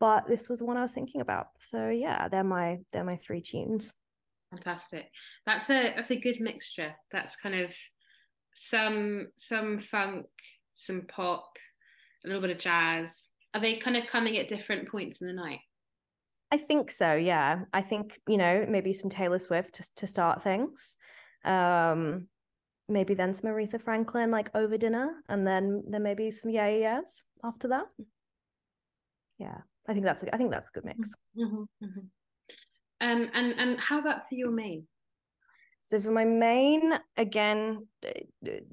but 0.00 0.26
this 0.26 0.48
was 0.48 0.58
the 0.58 0.66
one 0.66 0.76
I 0.76 0.82
was 0.82 0.92
thinking 0.92 1.20
about. 1.20 1.48
So 1.58 1.88
yeah, 1.88 2.28
they're 2.28 2.44
my 2.44 2.78
they're 2.92 3.04
my 3.04 3.16
three 3.16 3.40
tunes. 3.40 3.94
Fantastic. 4.50 5.10
That's 5.46 5.70
a 5.70 5.94
that's 5.94 6.10
a 6.10 6.20
good 6.20 6.40
mixture. 6.40 6.94
That's 7.12 7.36
kind 7.36 7.54
of 7.54 7.70
some 8.56 9.28
some 9.36 9.78
funk, 9.78 10.26
some 10.74 11.02
pop, 11.08 11.56
a 12.24 12.28
little 12.28 12.42
bit 12.42 12.50
of 12.50 12.58
jazz. 12.58 13.30
Are 13.54 13.60
they 13.60 13.76
kind 13.76 13.96
of 13.96 14.06
coming 14.06 14.36
at 14.38 14.48
different 14.48 14.88
points 14.88 15.20
in 15.20 15.26
the 15.26 15.32
night? 15.32 15.60
I 16.50 16.56
think 16.56 16.90
so. 16.90 17.14
Yeah, 17.14 17.64
I 17.72 17.82
think 17.82 18.20
you 18.28 18.36
know 18.36 18.66
maybe 18.68 18.92
some 18.92 19.10
Taylor 19.10 19.38
Swift 19.38 19.74
to 19.74 19.90
to 19.96 20.06
start 20.06 20.42
things. 20.42 20.96
Um, 21.44 22.28
maybe 22.88 23.14
then 23.14 23.34
some 23.34 23.50
Aretha 23.50 23.80
Franklin 23.80 24.30
like 24.30 24.50
over 24.54 24.76
dinner, 24.76 25.10
and 25.28 25.46
then 25.46 25.84
then 25.88 26.02
maybe 26.02 26.30
some 26.30 26.50
yeah 26.50 26.68
yeahs 26.68 27.22
after 27.42 27.68
that. 27.68 27.86
Yeah, 29.38 29.58
I 29.88 29.92
think 29.92 30.04
that's 30.04 30.22
a, 30.22 30.34
I 30.34 30.38
think 30.38 30.50
that's 30.50 30.68
a 30.68 30.72
good 30.72 30.84
mix. 30.84 31.10
Mm-hmm, 31.36 31.62
mm-hmm. 31.84 32.00
Um, 33.00 33.30
and 33.34 33.54
and 33.58 33.80
how 33.80 33.98
about 33.98 34.28
for 34.28 34.34
your 34.34 34.50
main? 34.50 34.86
So 35.86 36.00
for 36.00 36.10
my 36.10 36.24
main, 36.24 36.98
again, 37.18 37.86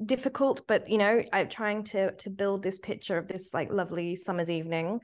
difficult, 0.06 0.62
but 0.66 0.90
you 0.90 0.98
know, 0.98 1.22
I'm 1.34 1.50
trying 1.50 1.84
to 1.86 2.14
to 2.14 2.30
build 2.30 2.64
this 2.64 2.80
picture 2.80 3.18
of 3.18 3.28
this 3.28 3.50
like 3.54 3.70
lovely 3.70 4.16
summer's 4.16 4.50
evening. 4.50 5.02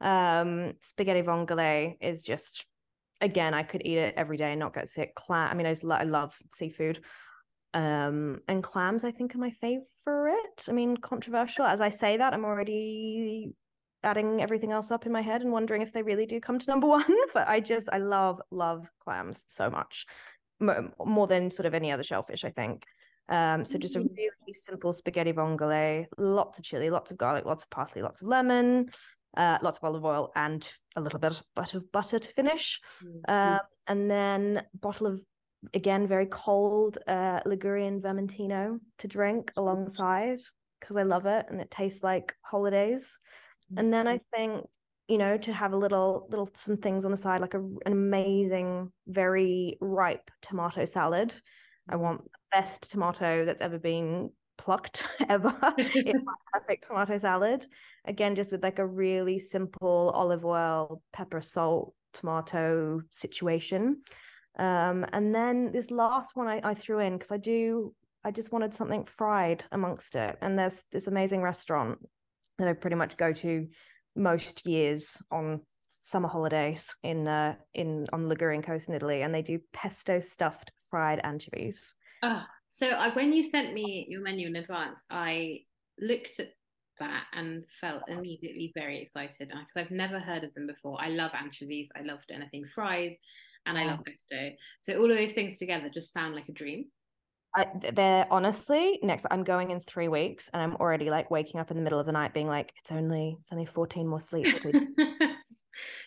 Um, 0.00 0.74
spaghetti 0.80 1.22
vongole 1.22 1.96
is 2.00 2.22
just, 2.22 2.64
again, 3.20 3.54
I 3.54 3.64
could 3.64 3.82
eat 3.84 3.98
it 3.98 4.14
every 4.16 4.36
day 4.36 4.52
and 4.52 4.60
not 4.60 4.72
get 4.72 4.88
sick. 4.88 5.16
Clam, 5.16 5.50
I 5.50 5.54
mean, 5.54 5.66
I, 5.66 5.72
just, 5.72 5.84
I 5.84 6.04
love 6.04 6.36
seafood. 6.54 7.00
Um, 7.74 8.38
and 8.46 8.62
clams, 8.62 9.02
I 9.02 9.10
think, 9.10 9.34
are 9.34 9.38
my 9.38 9.50
favorite. 9.50 10.68
I 10.68 10.72
mean, 10.72 10.96
controversial. 10.96 11.64
As 11.64 11.80
I 11.80 11.88
say 11.88 12.18
that, 12.18 12.34
I'm 12.34 12.44
already 12.44 13.52
adding 14.04 14.40
everything 14.40 14.70
else 14.70 14.92
up 14.92 15.06
in 15.06 15.12
my 15.12 15.22
head 15.22 15.42
and 15.42 15.50
wondering 15.50 15.82
if 15.82 15.92
they 15.92 16.02
really 16.02 16.24
do 16.24 16.40
come 16.40 16.60
to 16.60 16.70
number 16.70 16.86
one. 16.98 17.16
but 17.34 17.48
I 17.48 17.58
just, 17.58 17.88
I 17.92 17.98
love, 17.98 18.40
love 18.52 18.86
clams 19.02 19.44
so 19.48 19.68
much. 19.68 20.06
More 20.60 21.26
than 21.26 21.50
sort 21.50 21.66
of 21.66 21.74
any 21.74 21.92
other 21.92 22.02
shellfish, 22.02 22.44
I 22.44 22.50
think. 22.50 22.84
Um, 23.28 23.64
so 23.64 23.78
just 23.78 23.96
a 23.96 24.00
Mm. 24.00 24.16
really 24.16 24.52
simple 24.52 24.92
spaghetti 24.92 25.32
vongole, 25.32 26.06
lots 26.16 26.58
of 26.58 26.64
chili, 26.64 26.90
lots 26.90 27.10
of 27.10 27.18
garlic, 27.18 27.44
lots 27.44 27.64
of 27.64 27.70
parsley, 27.70 28.02
lots 28.02 28.22
of 28.22 28.28
lemon, 28.28 28.90
uh, 29.36 29.58
lots 29.60 29.76
of 29.78 29.84
olive 29.84 30.04
oil, 30.04 30.32
and 30.34 30.72
a 30.96 31.00
little 31.00 31.18
bit 31.18 31.42
of 31.74 31.92
butter 31.92 32.18
to 32.18 32.32
finish. 32.32 32.80
Mhm. 33.02 33.20
Um, 33.28 33.60
and 33.86 34.10
then 34.10 34.66
bottle 34.74 35.06
of 35.06 35.22
again 35.74 36.06
very 36.06 36.26
cold 36.26 36.98
uh, 37.06 37.40
Ligurian 37.44 38.00
Vermentino 38.00 38.78
to 38.98 39.08
drink 39.08 39.52
alongside 39.56 40.38
because 40.80 40.96
I 40.96 41.02
love 41.02 41.26
it 41.26 41.46
and 41.50 41.60
it 41.60 41.70
tastes 41.70 42.02
like 42.02 42.34
holidays. 42.42 43.18
And 43.76 43.92
then 43.92 44.06
I 44.08 44.20
think 44.34 44.66
you 45.08 45.18
know 45.18 45.36
to 45.38 45.52
have 45.52 45.72
a 45.72 45.76
little 45.76 46.26
little 46.30 46.50
some 46.54 46.76
things 46.76 47.04
on 47.04 47.10
the 47.10 47.16
side 47.16 47.40
like 47.40 47.54
a, 47.54 47.60
an 47.60 47.92
amazing 47.92 48.92
very 49.06 49.76
ripe 49.80 50.30
tomato 50.42 50.84
salad. 50.84 51.34
I 51.88 51.96
want 51.96 52.22
the 52.24 52.38
best 52.52 52.90
tomato 52.90 53.46
that's 53.46 53.62
ever 53.62 53.78
been 53.78 54.30
plucked 54.58 55.06
ever 55.28 55.54
in 55.78 56.22
my 56.24 56.34
perfect 56.52 56.86
tomato 56.86 57.18
salad. 57.18 57.66
Again, 58.04 58.34
just 58.34 58.52
with 58.52 58.62
like 58.62 58.78
a 58.78 58.86
really 58.86 59.38
simple 59.38 60.12
olive 60.14 60.44
oil, 60.44 61.02
pepper, 61.12 61.40
salt, 61.40 61.94
tomato 62.12 63.00
situation. 63.12 64.02
Um, 64.58 65.06
and 65.12 65.34
then 65.34 65.72
this 65.72 65.90
last 65.90 66.34
one 66.34 66.48
I, 66.48 66.60
I 66.62 66.74
threw 66.74 66.98
in 66.98 67.14
because 67.14 67.30
I 67.30 67.36
do, 67.36 67.94
I 68.24 68.30
just 68.32 68.52
wanted 68.52 68.74
something 68.74 69.04
fried 69.04 69.64
amongst 69.72 70.16
it. 70.16 70.36
And 70.42 70.58
there's 70.58 70.82
this 70.90 71.06
amazing 71.06 71.42
restaurant 71.42 71.98
that 72.58 72.68
I 72.68 72.72
pretty 72.72 72.96
much 72.96 73.16
go 73.16 73.32
to 73.32 73.68
most 74.18 74.66
years 74.66 75.22
on 75.30 75.60
summer 75.86 76.28
holidays 76.28 76.94
in 77.02 77.26
uh, 77.26 77.54
in 77.74 78.06
on 78.12 78.22
the 78.22 78.28
Ligurian 78.28 78.62
coast 78.62 78.88
in 78.88 78.94
Italy, 78.94 79.22
and 79.22 79.34
they 79.34 79.42
do 79.42 79.58
pesto 79.72 80.20
stuffed 80.20 80.72
fried 80.90 81.20
anchovies. 81.24 81.94
Oh, 82.22 82.44
so 82.68 82.88
I, 82.88 83.14
when 83.14 83.32
you 83.32 83.42
sent 83.42 83.72
me 83.72 84.06
your 84.08 84.22
menu 84.22 84.48
in 84.48 84.56
advance, 84.56 85.04
I 85.10 85.60
looked 86.00 86.40
at 86.40 86.48
that 86.98 87.24
and 87.32 87.64
felt 87.80 88.02
immediately 88.08 88.72
very 88.74 89.00
excited 89.00 89.48
because 89.48 89.64
I've 89.76 89.90
never 89.90 90.18
heard 90.18 90.44
of 90.44 90.52
them 90.54 90.66
before. 90.66 90.98
I 91.00 91.08
love 91.08 91.30
anchovies. 91.34 91.88
I 91.96 92.02
loved 92.02 92.30
anything 92.30 92.64
fried, 92.74 93.16
and 93.66 93.78
I 93.78 93.84
love 93.84 94.00
pesto. 94.04 94.50
So 94.80 94.98
all 94.98 95.10
of 95.10 95.16
those 95.16 95.32
things 95.32 95.58
together 95.58 95.90
just 95.92 96.12
sound 96.12 96.34
like 96.34 96.48
a 96.48 96.52
dream. 96.52 96.86
I, 97.54 97.66
they're 97.92 98.26
honestly 98.30 98.98
next. 99.02 99.26
I'm 99.30 99.42
going 99.42 99.70
in 99.70 99.80
three 99.80 100.08
weeks, 100.08 100.50
and 100.52 100.62
I'm 100.62 100.76
already 100.76 101.10
like 101.10 101.30
waking 101.30 101.60
up 101.60 101.70
in 101.70 101.76
the 101.76 101.82
middle 101.82 101.98
of 101.98 102.06
the 102.06 102.12
night, 102.12 102.34
being 102.34 102.46
like, 102.46 102.72
"It's 102.78 102.92
only 102.92 103.36
it's 103.40 103.52
only 103.52 103.64
14 103.66 104.06
more 104.06 104.20
sleeps." 104.20 104.58
To 104.58 104.72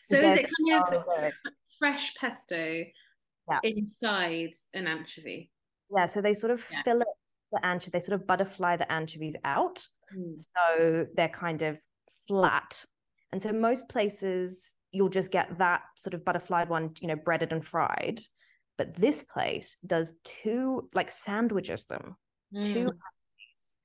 so 0.06 0.18
is 0.18 0.40
it 0.40 0.50
kind 0.70 0.94
of 0.96 1.34
fresh 1.80 2.14
pesto 2.16 2.84
Yeah. 3.50 3.60
inside 3.64 4.54
an 4.74 4.88
anchovy? 4.88 5.52
yeah. 5.94 6.06
So 6.06 6.22
they 6.22 6.34
sort 6.34 6.52
of 6.52 6.66
Yeah. 6.72 6.94
it. 6.94 7.08
the 7.52 7.66
anchovy. 7.66 7.92
They 7.92 8.00
sort 8.00 8.22
of 8.22 8.28
butterfly 8.28 8.78
the 8.78 8.90
anchovies 8.92 9.36
out, 9.44 9.86
Mm. 10.16 10.40
so 10.40 11.08
they're 11.16 11.28
kind 11.30 11.62
of 11.64 11.80
flat. 12.28 12.86
And 13.32 13.42
so 13.42 13.52
most 13.52 13.90
places 13.90 14.76
you'll 14.92 15.10
just 15.10 15.32
get 15.32 15.58
that 15.58 15.82
sort 15.96 16.14
of 16.14 16.24
butterflied 16.26 16.68
one, 16.70 16.94
you 17.02 17.08
know, 17.08 17.16
breaded 17.16 17.52
and 17.54 17.66
fried. 17.66 18.20
But 18.82 18.96
this 18.96 19.24
place 19.24 19.78
does 19.86 20.12
two, 20.24 20.90
like 20.96 21.12
sandwiches 21.12 21.86
them, 21.86 22.16
two 22.64 22.86
Mm. 22.86 22.98
anchovies 22.98 23.76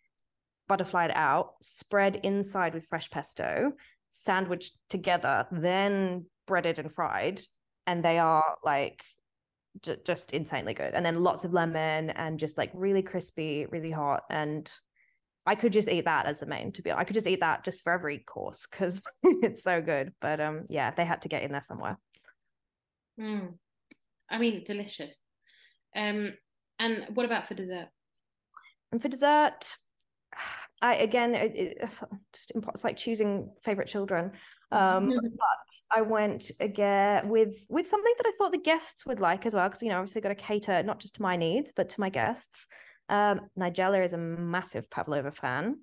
butterflied 0.68 1.12
out, 1.14 1.56
spread 1.60 2.16
inside 2.16 2.72
with 2.72 2.86
fresh 2.86 3.10
pesto, 3.10 3.74
sandwiched 4.10 4.78
together, 4.88 5.46
then 5.52 6.24
breaded 6.46 6.78
and 6.78 6.90
fried. 6.90 7.42
And 7.86 8.02
they 8.02 8.18
are 8.18 8.56
like 8.64 9.04
j- 9.82 9.98
just 10.02 10.32
insanely 10.32 10.72
good. 10.72 10.94
And 10.94 11.04
then 11.04 11.22
lots 11.22 11.44
of 11.44 11.52
lemon 11.52 12.08
and 12.08 12.38
just 12.38 12.56
like 12.56 12.70
really 12.72 13.02
crispy, 13.02 13.66
really 13.66 13.90
hot. 13.90 14.22
And 14.30 14.72
I 15.44 15.56
could 15.56 15.72
just 15.72 15.90
eat 15.90 16.06
that 16.06 16.24
as 16.24 16.38
the 16.38 16.46
main, 16.46 16.72
to 16.72 16.82
be 16.82 16.90
honest. 16.90 17.02
I 17.02 17.04
could 17.04 17.14
just 17.14 17.26
eat 17.26 17.40
that 17.40 17.64
just 17.64 17.82
for 17.84 17.92
every 17.92 18.20
course 18.20 18.66
because 18.66 19.04
it's 19.22 19.62
so 19.62 19.82
good. 19.82 20.14
But 20.22 20.40
um, 20.40 20.64
yeah, 20.70 20.90
they 20.90 21.04
had 21.04 21.20
to 21.22 21.28
get 21.28 21.42
in 21.42 21.52
there 21.52 21.62
somewhere. 21.62 21.98
Mm. 23.20 23.58
I 24.30 24.38
mean, 24.38 24.64
delicious. 24.64 25.14
Um, 25.94 26.34
and 26.78 27.06
what 27.14 27.26
about 27.26 27.48
for 27.48 27.54
dessert? 27.54 27.88
And 28.92 29.00
for 29.00 29.08
dessert, 29.08 29.76
I 30.82 30.96
again, 30.96 31.34
it, 31.34 31.78
just 31.80 32.52
it's 32.54 32.84
like 32.84 32.96
choosing 32.96 33.50
favorite 33.64 33.88
children. 33.88 34.32
Um, 34.72 35.08
but 35.38 35.96
I 35.96 36.02
went 36.02 36.50
again 36.60 37.28
with 37.28 37.64
with 37.68 37.86
something 37.86 38.12
that 38.18 38.26
I 38.26 38.32
thought 38.36 38.52
the 38.52 38.58
guests 38.58 39.06
would 39.06 39.20
like 39.20 39.46
as 39.46 39.54
well, 39.54 39.68
because 39.68 39.82
you 39.82 39.88
know, 39.88 39.98
obviously 39.98 40.20
got 40.20 40.28
to 40.28 40.34
cater 40.34 40.82
not 40.82 41.00
just 41.00 41.14
to 41.16 41.22
my 41.22 41.36
needs 41.36 41.72
but 41.74 41.88
to 41.90 42.00
my 42.00 42.10
guests. 42.10 42.66
Um, 43.08 43.42
Nigella 43.58 44.04
is 44.04 44.12
a 44.12 44.18
massive 44.18 44.90
Pavlova 44.90 45.30
fan. 45.30 45.78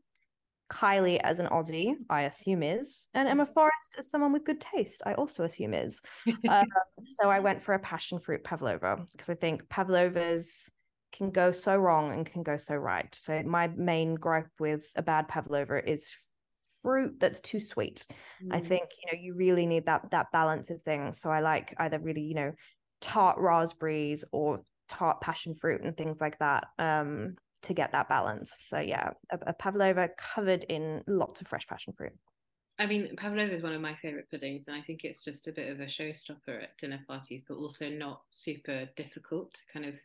Kylie, 0.70 1.20
as 1.24 1.40
an 1.40 1.48
Aussie, 1.48 1.94
I 2.10 2.24
assume 2.24 2.64
is, 2.64 3.08
and 3.14 3.28
Emma 3.28 3.46
Forrest, 3.46 3.96
as 3.98 4.10
someone 4.10 4.34
with 4.34 4.46
good 4.46 4.62
taste, 4.62 5.04
I 5.06 5.14
also 5.14 5.44
assume 5.44 5.74
is. 5.74 6.02
Um, 6.48 6.66
so 7.04 7.30
I 7.30 7.40
went 7.40 7.62
for 7.62 7.74
a 7.74 7.80
passion 7.80 8.20
fruit 8.20 8.44
pavlova 8.44 9.06
because 9.12 9.30
I 9.30 9.36
think 9.36 9.68
pavlovas 9.70 10.70
can 11.12 11.30
go 11.32 11.52
so 11.52 11.76
wrong 11.76 12.12
and 12.12 12.26
can 12.26 12.44
go 12.44 12.58
so 12.58 12.76
right. 12.76 13.14
So 13.14 13.42
my 13.44 13.68
main 13.68 14.16
gripe 14.16 14.50
with 14.60 14.86
a 14.96 15.02
bad 15.02 15.28
pavlova 15.28 15.88
is 15.88 16.14
fruit 16.82 17.20
that's 17.20 17.40
too 17.40 17.60
sweet. 17.60 18.06
I 18.52 18.60
Mm. 18.60 18.68
think 18.68 18.90
you 19.02 19.12
know 19.12 19.20
you 19.22 19.36
really 19.36 19.66
need 19.66 19.86
that 19.86 20.12
that 20.12 20.32
balance 20.32 20.70
of 20.70 20.82
things. 20.82 21.22
So 21.22 21.30
I 21.30 21.40
like 21.40 21.74
either 21.78 22.00
really 22.00 22.24
you 22.24 22.36
know 22.36 22.54
tart 23.00 23.38
raspberries 23.38 24.26
or 24.32 24.64
tart 24.90 25.22
passion 25.22 25.54
fruit 25.56 25.82
and 25.82 25.96
things 25.96 26.20
like 26.20 26.38
that 26.40 26.66
um 26.78 27.36
to 27.64 27.74
get 27.74 27.92
that 27.92 28.10
balance. 28.10 28.54
So 28.60 28.80
yeah, 28.80 29.12
a, 29.32 29.40
a 29.48 29.54
pavlova 29.54 30.10
covered 30.18 30.64
in 30.66 31.04
lots 31.08 31.42
of 31.42 31.48
fresh 31.48 31.68
passion 31.68 31.94
fruit. 31.94 32.14
I 32.80 32.86
mean, 32.86 33.16
pavlova 33.16 33.54
is 33.54 33.64
one 33.64 33.74
of 33.74 33.82
my 33.82 33.96
favorite 34.02 34.30
puddings, 34.32 34.68
and 34.68 34.76
I 34.76 34.82
think 34.82 35.04
it's 35.04 35.24
just 35.24 35.48
a 35.48 35.52
bit 35.52 35.72
of 35.72 35.80
a 35.80 35.86
showstopper 35.86 36.64
at 36.64 36.78
dinner 36.80 37.00
parties, 37.08 37.44
but 37.48 37.56
also 37.56 37.90
not 37.90 38.22
super 38.30 38.88
difficult, 38.96 39.52
kind 39.72 39.86
of, 39.86 39.96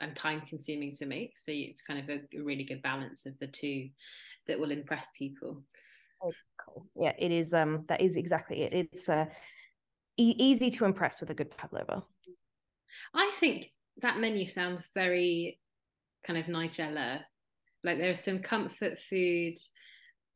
and 0.00 0.16
time 0.16 0.40
consuming 0.48 0.94
to 0.94 1.06
make. 1.06 1.34
So 1.38 1.52
it's 1.52 1.82
kind 1.82 2.00
of 2.00 2.08
a, 2.08 2.20
a 2.38 2.42
really 2.42 2.64
good 2.64 2.82
balance 2.82 3.26
of 3.26 3.38
the 3.38 3.46
two 3.46 3.90
that 4.46 4.58
will 4.58 4.70
impress 4.70 5.08
people. 5.16 5.62
Cool. 6.58 6.86
Yeah, 6.96 7.12
it 7.18 7.32
is. 7.32 7.52
Um, 7.52 7.84
that 7.88 8.00
is 8.00 8.16
exactly 8.16 8.62
it. 8.62 8.88
It's 8.92 9.08
uh, 9.08 9.26
e- 10.16 10.34
easy 10.38 10.70
to 10.70 10.86
impress 10.86 11.20
with 11.20 11.30
a 11.30 11.34
good 11.34 11.50
pavlova. 11.56 12.02
I 13.14 13.32
think 13.38 13.70
that 14.02 14.18
menu 14.18 14.48
sounds 14.48 14.82
very 14.94 15.58
kind 16.26 16.38
of 16.38 16.46
Nigella. 16.46 17.20
Like 17.84 17.98
there's 17.98 18.22
some 18.22 18.40
comfort 18.40 18.98
food. 19.08 19.54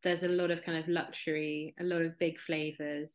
There's 0.02 0.22
a 0.22 0.28
lot 0.28 0.50
of 0.50 0.62
kind 0.62 0.78
of 0.78 0.88
luxury, 0.88 1.74
a 1.80 1.84
lot 1.84 2.02
of 2.02 2.18
big 2.18 2.38
flavors, 2.38 3.10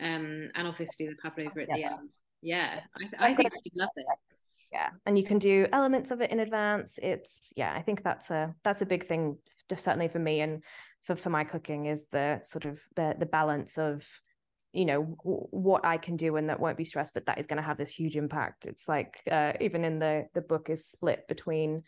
um, 0.00 0.50
and 0.54 0.66
obviously 0.66 1.06
the 1.06 1.16
pavlova 1.22 1.62
at 1.62 1.68
the 1.68 1.84
end. 1.84 2.10
Yeah, 2.42 2.80
I, 2.96 3.30
I've 3.30 3.36
think 3.36 3.52
you'd 3.64 3.76
love 3.76 3.90
it. 3.96 4.06
Yeah, 4.72 4.88
and 5.04 5.18
you 5.18 5.24
can 5.24 5.38
do 5.38 5.66
elements 5.72 6.10
of 6.10 6.20
it 6.20 6.30
in 6.30 6.40
advance. 6.40 6.98
It's 7.02 7.52
yeah, 7.56 7.72
I 7.74 7.82
think 7.82 8.02
that's 8.02 8.30
a 8.30 8.54
that's 8.64 8.82
a 8.82 8.86
big 8.86 9.06
thing, 9.06 9.38
certainly 9.74 10.08
for 10.08 10.18
me 10.18 10.40
and 10.40 10.62
for 11.02 11.16
for 11.16 11.30
my 11.30 11.44
cooking 11.44 11.86
is 11.86 12.06
the 12.12 12.40
sort 12.44 12.64
of 12.64 12.80
the 12.94 13.14
the 13.18 13.26
balance 13.26 13.78
of 13.78 14.06
you 14.76 14.84
know 14.84 15.02
w- 15.24 15.46
what 15.50 15.84
I 15.84 15.96
can 15.96 16.16
do 16.16 16.36
and 16.36 16.48
that 16.50 16.60
won't 16.60 16.76
be 16.76 16.84
stressed, 16.84 17.14
but 17.14 17.26
that 17.26 17.38
is 17.38 17.46
going 17.46 17.56
to 17.58 17.62
have 17.62 17.78
this 17.78 17.90
huge 17.90 18.16
impact. 18.16 18.66
It's 18.66 18.88
like 18.88 19.22
uh, 19.30 19.54
even 19.60 19.84
in 19.84 19.98
the 19.98 20.26
the 20.34 20.42
book 20.42 20.70
is 20.70 20.86
split 20.86 21.26
between 21.28 21.82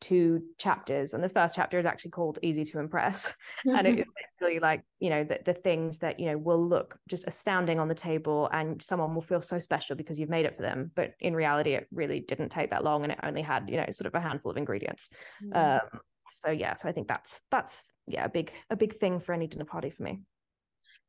two 0.00 0.42
chapters 0.58 1.14
and 1.14 1.24
the 1.24 1.28
first 1.28 1.54
chapter 1.54 1.78
is 1.78 1.86
actually 1.86 2.10
called 2.10 2.38
easy 2.42 2.64
to 2.66 2.78
impress 2.78 3.32
and 3.64 3.86
it 3.86 3.98
is 3.98 4.12
basically 4.14 4.58
like 4.58 4.82
you 5.00 5.08
know 5.08 5.24
the, 5.24 5.40
the 5.46 5.54
things 5.54 5.98
that 5.98 6.20
you 6.20 6.26
know 6.26 6.36
will 6.36 6.62
look 6.68 6.98
just 7.08 7.24
astounding 7.26 7.78
on 7.80 7.88
the 7.88 7.94
table 7.94 8.48
and 8.52 8.82
someone 8.82 9.14
will 9.14 9.22
feel 9.22 9.40
so 9.40 9.58
special 9.58 9.96
because 9.96 10.18
you've 10.18 10.28
made 10.28 10.44
it 10.44 10.54
for 10.54 10.60
them 10.62 10.90
but 10.94 11.14
in 11.20 11.34
reality 11.34 11.72
it 11.72 11.86
really 11.90 12.20
didn't 12.20 12.50
take 12.50 12.70
that 12.70 12.84
long 12.84 13.04
and 13.04 13.12
it 13.12 13.18
only 13.22 13.40
had 13.40 13.70
you 13.70 13.76
know 13.78 13.86
sort 13.90 14.06
of 14.06 14.14
a 14.14 14.20
handful 14.20 14.50
of 14.50 14.58
ingredients 14.58 15.08
Mm. 15.42 15.80
um 15.80 16.00
so 16.42 16.50
yeah 16.50 16.74
so 16.74 16.88
i 16.88 16.92
think 16.92 17.08
that's 17.08 17.40
that's 17.50 17.90
yeah 18.06 18.26
a 18.26 18.28
big 18.28 18.52
a 18.68 18.76
big 18.76 18.98
thing 19.00 19.18
for 19.18 19.32
any 19.32 19.46
dinner 19.46 19.64
party 19.64 19.88
for 19.88 20.02
me 20.02 20.20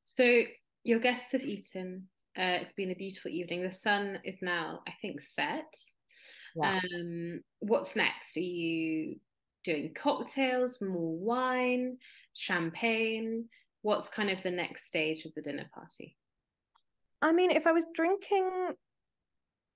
So 0.05 0.43
your 0.87 0.99
guests 0.99 1.33
have 1.33 1.43
eaten. 1.43 2.07
Uh, 2.37 2.59
it's 2.61 2.73
been 2.73 2.91
a 2.91 2.95
beautiful 2.95 3.29
evening. 3.29 3.61
The 3.61 3.71
sun 3.71 4.19
is 4.23 4.37
now, 4.41 4.81
I 4.87 4.93
think, 5.01 5.21
set. 5.21 5.73
Yeah. 6.55 6.79
Um, 6.79 7.41
what's 7.59 7.95
next? 7.95 8.37
Are 8.37 8.39
you 8.39 9.17
doing 9.65 9.93
cocktails, 9.93 10.79
more 10.79 11.17
wine, 11.17 11.97
champagne? 12.35 13.49
What's 13.81 14.07
kind 14.07 14.29
of 14.29 14.41
the 14.43 14.51
next 14.51 14.87
stage 14.87 15.25
of 15.25 15.33
the 15.35 15.41
dinner 15.41 15.69
party? 15.73 16.15
I 17.21 17.33
mean, 17.33 17.51
if 17.51 17.67
I 17.67 17.73
was 17.73 17.85
drinking, 17.93 18.49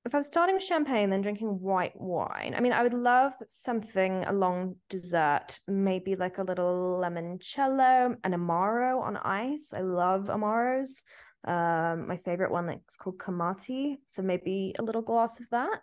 if 0.06 0.16
I 0.16 0.18
was 0.18 0.26
starting 0.26 0.56
with 0.56 0.64
champagne, 0.64 1.10
then 1.10 1.22
drinking 1.22 1.60
white 1.60 2.00
wine, 2.00 2.56
I 2.56 2.60
mean, 2.60 2.74
I 2.74 2.82
would 2.82 2.94
love 2.94 3.34
something 3.48 4.24
along 4.24 4.78
dessert, 4.90 5.60
maybe 5.68 6.16
like 6.16 6.40
a 6.40 6.44
little 6.44 7.00
limoncello, 7.02 8.16
an 8.24 8.32
amaro 8.34 9.02
on 9.02 9.18
ice. 9.18 9.74
I 9.74 9.82
love 9.82 10.26
amaros. 10.26 11.04
Um, 11.44 12.08
my 12.08 12.18
favorite 12.18 12.52
one 12.52 12.70
is 12.70 12.96
called 12.98 13.20
Camatti. 13.20 13.98
So 14.08 14.22
maybe 14.24 14.74
a 14.80 14.84
little 14.84 15.02
glass 15.04 15.40
of 15.40 15.50
that. 15.50 15.82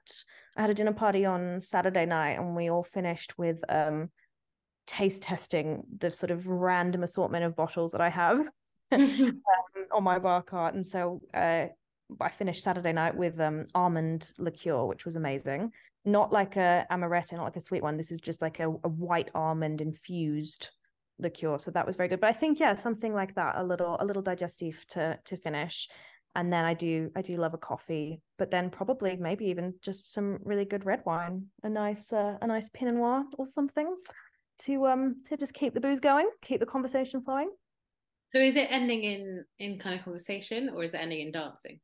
I 0.57 0.63
had 0.63 0.71
a 0.71 0.75
dinner 0.75 0.93
party 0.93 1.25
on 1.25 1.61
Saturday 1.61 2.07
night 2.07 2.39
and 2.39 2.57
we 2.57 2.71
all 2.71 2.85
finished 2.85 3.39
with 3.39 3.59
um, 3.69 4.11
taste 4.87 5.23
testing 5.23 5.83
the 5.97 6.11
sort 6.11 6.31
of 6.31 6.47
random 6.47 7.05
assortment 7.05 7.45
of 7.45 7.55
bottles 7.55 7.93
that 7.93 8.01
I 8.01 8.11
have 8.11 8.41
um, 8.93 9.43
on 9.93 10.03
my 10.03 10.19
bar 10.19 10.43
cart. 10.43 10.75
And 10.75 10.87
so 10.87 11.21
uh, 11.35 11.67
I 12.21 12.31
finished 12.31 12.63
Saturday 12.63 12.93
night 12.93 13.17
with 13.17 13.39
um, 13.41 13.67
almond 13.75 14.33
liqueur, 14.39 14.85
which 14.87 15.05
was 15.05 15.17
amazing. 15.17 15.73
Not 16.05 16.33
like 16.33 16.57
a 16.57 16.87
amaretto, 16.91 17.33
not 17.33 17.45
like 17.45 17.57
a 17.57 17.61
sweet 17.61 17.83
one. 17.83 17.97
This 17.97 18.11
is 18.11 18.21
just 18.21 18.41
like 18.41 18.61
a, 18.61 18.69
a 18.69 18.89
white 18.89 19.31
almond 19.35 19.81
infused 19.81 20.71
liqueur. 21.19 21.59
So 21.59 21.71
that 21.73 21.87
was 21.87 21.97
very 21.97 22.09
good. 22.09 22.21
But 22.21 22.31
I 22.31 22.39
think 22.39 22.61
yeah, 22.61 22.75
something 22.75 23.15
like 23.15 23.35
that, 23.35 23.57
a 23.57 23.65
little 23.65 23.97
a 24.01 24.05
little 24.05 24.23
digestive 24.23 24.85
to 24.91 25.19
to 25.25 25.37
finish. 25.37 25.89
And 26.35 26.53
then 26.53 26.65
I 26.65 26.75
do 26.75 27.11
I 27.17 27.23
do 27.23 27.37
love 27.37 27.55
a 27.55 27.59
coffee, 27.59 28.21
but 28.39 28.51
then 28.51 28.71
probably 28.71 29.17
maybe 29.17 29.47
even 29.47 29.75
just 29.83 30.13
some 30.13 30.39
really 30.45 30.65
good 30.65 30.87
red 30.87 31.03
wine, 31.05 31.47
a 31.63 31.69
nice 31.69 32.13
uh, 32.13 32.37
a 32.41 32.47
nice 32.47 32.69
Pinot 32.71 32.95
Noir 32.95 33.25
or 33.37 33.47
something 33.47 33.97
to 34.61 34.87
um 34.87 35.17
to 35.27 35.37
just 35.37 35.55
keep 35.55 35.75
the 35.75 35.81
booze 35.81 36.01
going, 36.01 36.29
keep 36.43 36.61
the 36.61 36.67
conversation 36.67 37.23
flowing. 37.23 37.51
So 38.33 38.39
is 38.39 38.57
it 38.57 38.69
ending 38.71 39.05
in 39.05 39.45
in 39.59 39.79
kind 39.79 39.99
of 39.99 40.05
conversation 40.05 40.71
or 40.71 40.85
is 40.85 40.95
it 40.95 40.99
ending 40.99 41.21
in 41.21 41.33
dancing? 41.33 41.81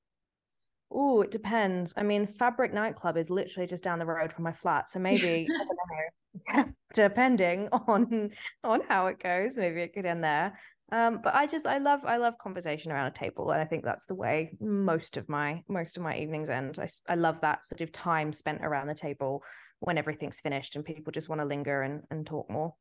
Oh, 0.97 1.23
it 1.23 1.33
depends. 1.33 1.93
I 1.97 2.05
mean, 2.05 2.25
Fabric 2.25 2.73
Nightclub 2.73 3.17
is 3.17 3.29
literally 3.29 3.67
just 3.67 3.83
down 3.83 3.99
the 3.99 4.07
road 4.07 4.33
from 4.33 4.45
my 4.45 4.53
flat, 4.53 4.89
so 4.89 5.01
maybe 5.01 5.49
depending 6.95 7.69
on 7.69 8.31
on 8.63 8.81
how 8.89 9.09
it 9.09 9.19
goes, 9.19 9.57
maybe 9.57 9.81
it 9.83 9.93
could 9.93 10.07
end 10.07 10.23
there. 10.23 10.59
Um, 10.93 11.21
but 11.23 11.35
I 11.35 11.47
just 11.47 11.67
I 11.67 11.79
love 11.79 12.01
I 12.05 12.19
love 12.19 12.39
conversation 12.39 12.93
around 12.93 13.09
a 13.09 13.11
table, 13.11 13.51
and 13.51 13.61
I 13.61 13.65
think 13.65 13.85
that's 13.85 14.07
the 14.07 14.15
way 14.15 14.57
most 14.61 15.17
of 15.17 15.29
my 15.29 15.63
most 15.69 15.97
of 15.97 16.03
my 16.03 16.17
evenings 16.17 16.49
end. 16.49 16.79
I 16.79 16.89
I 17.09 17.17
love 17.17 17.41
that 17.41 17.67
sort 17.67 17.81
of 17.81 17.91
time 17.91 18.33
spent 18.33 18.65
around 18.65 18.87
the 18.87 18.95
table 18.95 19.43
when 19.81 19.99
everything's 19.99 20.41
finished 20.41 20.77
and 20.77 20.85
people 20.85 21.11
just 21.11 21.29
want 21.29 21.41
to 21.41 21.47
linger 21.47 21.83
and 21.83 22.03
and 22.11 22.25
talk 22.25 22.49
more. 22.49 22.75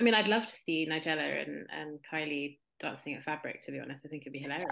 I 0.00 0.04
mean, 0.04 0.14
I'd 0.14 0.28
love 0.28 0.46
to 0.46 0.56
see 0.56 0.86
Nigella 0.86 1.46
and 1.46 1.66
and 1.70 2.00
Kylie 2.12 2.58
dancing 2.80 3.14
at 3.14 3.22
Fabric. 3.22 3.64
To 3.64 3.72
be 3.72 3.80
honest, 3.80 4.04
I 4.04 4.08
think 4.08 4.24
it'd 4.24 4.32
be 4.32 4.40
hilarious. 4.40 4.68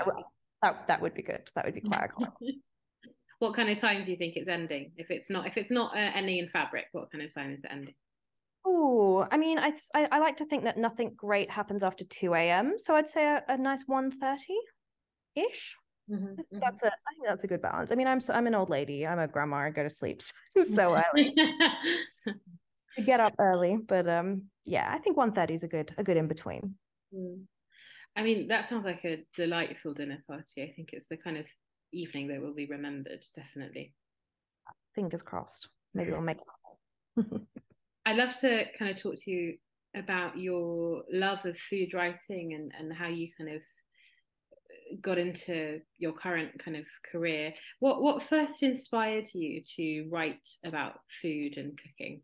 That 0.60 0.86
that 0.88 1.00
would 1.00 1.14
be 1.14 1.22
good. 1.22 1.48
That 1.54 1.64
would 1.64 1.74
be 1.74 1.80
quite 1.80 2.10
what 3.42 3.54
kind 3.54 3.68
of 3.68 3.76
time 3.76 4.04
do 4.04 4.10
you 4.12 4.16
think 4.16 4.36
it's 4.36 4.48
ending? 4.48 4.92
If 4.96 5.10
it's 5.10 5.28
not 5.28 5.48
if 5.48 5.56
it's 5.56 5.70
not 5.72 5.96
uh, 5.96 6.10
ending 6.14 6.38
in 6.38 6.48
Fabric, 6.48 6.86
what 6.92 7.10
kind 7.10 7.24
of 7.24 7.34
time 7.34 7.52
is 7.52 7.64
it 7.64 7.70
ending? 7.72 7.94
Oh, 8.64 9.26
I 9.32 9.36
mean, 9.36 9.58
I, 9.58 9.72
I, 9.96 10.06
I 10.12 10.18
like 10.20 10.36
to 10.36 10.44
think 10.44 10.62
that 10.62 10.78
nothing 10.78 11.14
great 11.16 11.50
happens 11.50 11.82
after 11.82 12.04
two 12.04 12.34
a.m. 12.34 12.74
So 12.78 12.94
I'd 12.94 13.10
say 13.10 13.24
a, 13.26 13.42
a 13.48 13.58
nice 13.58 13.82
one 13.86 14.12
thirty 14.12 14.56
ish. 15.34 15.74
Mm-hmm, 16.08 16.24
mm-hmm. 16.24 16.58
That's 16.60 16.84
a 16.84 16.86
I 16.86 17.14
think 17.14 17.26
that's 17.26 17.42
a 17.42 17.48
good 17.48 17.60
balance. 17.60 17.90
I 17.90 17.96
mean, 17.96 18.06
I'm 18.06 18.20
I'm 18.28 18.46
an 18.46 18.54
old 18.54 18.70
lady. 18.70 19.04
I'm 19.04 19.18
a 19.18 19.26
grandma. 19.26 19.56
I 19.56 19.70
go 19.70 19.82
to 19.82 19.90
sleep 19.90 20.22
so 20.74 21.02
early 21.12 21.34
to 22.94 23.02
get 23.04 23.18
up 23.18 23.34
early. 23.40 23.76
But 23.76 24.08
um, 24.08 24.44
yeah, 24.64 24.88
I 24.88 24.98
think 24.98 25.16
one 25.16 25.32
thirty 25.32 25.54
is 25.54 25.64
a 25.64 25.68
good 25.68 25.92
a 25.98 26.04
good 26.04 26.16
in 26.16 26.28
between. 26.28 26.76
Mm. 27.12 27.42
I 28.14 28.22
mean, 28.22 28.46
that 28.48 28.68
sounds 28.68 28.84
like 28.84 29.04
a 29.04 29.24
delightful 29.34 29.94
dinner 29.94 30.22
party. 30.28 30.62
I 30.62 30.70
think 30.70 30.90
it's 30.92 31.08
the 31.08 31.16
kind 31.16 31.38
of 31.38 31.46
evening 31.92 32.28
that 32.28 32.40
will 32.40 32.54
be 32.54 32.66
remembered. 32.66 33.24
Definitely. 33.34 33.94
Fingers 34.94 35.22
crossed. 35.22 35.68
Maybe 35.94 36.10
we'll 36.10 36.20
make 36.20 36.38
it. 37.16 37.26
I'd 38.06 38.16
love 38.16 38.38
to 38.40 38.64
kind 38.78 38.90
of 38.90 39.00
talk 39.00 39.14
to 39.16 39.30
you 39.30 39.56
about 39.94 40.38
your 40.38 41.04
love 41.12 41.44
of 41.44 41.58
food 41.58 41.94
writing 41.94 42.54
and, 42.54 42.72
and 42.78 42.92
how 42.92 43.08
you 43.08 43.28
kind 43.36 43.50
of 43.50 43.62
got 45.00 45.18
into 45.18 45.80
your 45.98 46.12
current 46.12 46.62
kind 46.62 46.76
of 46.76 46.86
career. 47.10 47.54
What 47.80 48.02
what 48.02 48.22
first 48.22 48.62
inspired 48.62 49.28
you 49.32 49.62
to 49.76 50.08
write 50.10 50.48
about 50.64 51.00
food 51.20 51.56
and 51.56 51.78
cooking? 51.78 52.22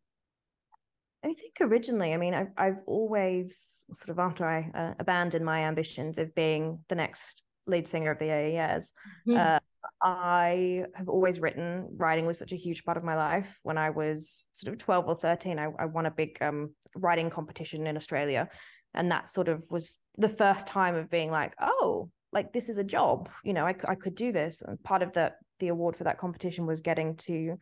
I 1.25 1.35
think 1.35 1.57
originally, 1.61 2.15
I 2.15 2.17
mean, 2.17 2.35
I've 2.35 2.53
I've 2.57 2.83
always 2.87 3.87
sort 3.95 4.11
of 4.11 4.19
after 4.19 4.45
I 4.45 4.71
uh, 4.75 4.95
abandoned 4.99 5.45
my 5.45 5.65
ambitions 5.65 6.19
of 6.19 6.35
being 6.35 6.81
the 6.89 6.95
next 6.95 7.43
lead 7.69 7.87
singer 7.87 8.11
of 8.11 8.19
the 8.19 8.31
AES, 8.31 8.93
mm-hmm. 9.27 9.37
uh, 9.37 9.59
I 10.03 10.85
have 10.95 11.09
always 11.09 11.41
written. 11.41 11.89
Writing 11.97 12.27
was 12.27 12.39
such 12.39 12.53
a 12.53 12.57
huge 12.57 12.85
part 12.85 12.97
of 12.97 13.05
my 13.05 13.17
life. 13.17 13.59
When 13.63 13.79
I 13.79 13.91
was 13.91 14.45
sort 14.55 14.73
of 14.73 14.79
12 14.79 15.09
or 15.09 15.15
13, 15.15 15.59
I, 15.59 15.69
I 15.79 15.87
won 15.87 16.07
a 16.07 16.11
big 16.11 16.39
um, 16.43 16.75
writing 16.97 17.31
competition 17.31 17.87
in 17.87 17.97
Australia. 17.97 18.49
And 18.95 19.11
that 19.11 19.29
sort 19.29 19.49
of 19.49 19.63
was 19.71 19.99
the 20.17 20.29
first 20.29 20.67
time 20.67 20.95
of 20.95 21.11
being 21.11 21.31
like, 21.31 21.55
oh, 21.61 22.11
like 22.33 22.53
this 22.53 22.69
is 22.69 22.79
a 22.79 22.85
job. 22.85 23.29
You 23.45 23.53
know, 23.53 23.67
I, 23.67 23.75
I 23.87 23.95
could 23.95 24.15
do 24.15 24.33
this. 24.33 24.63
And 24.63 24.83
part 24.83 25.03
of 25.03 25.13
the, 25.13 25.33
the 25.61 25.69
award 25.69 25.97
for 25.97 26.05
that 26.05 26.19
competition 26.19 26.67
was 26.67 26.81
getting 26.81 27.17
to 27.17 27.59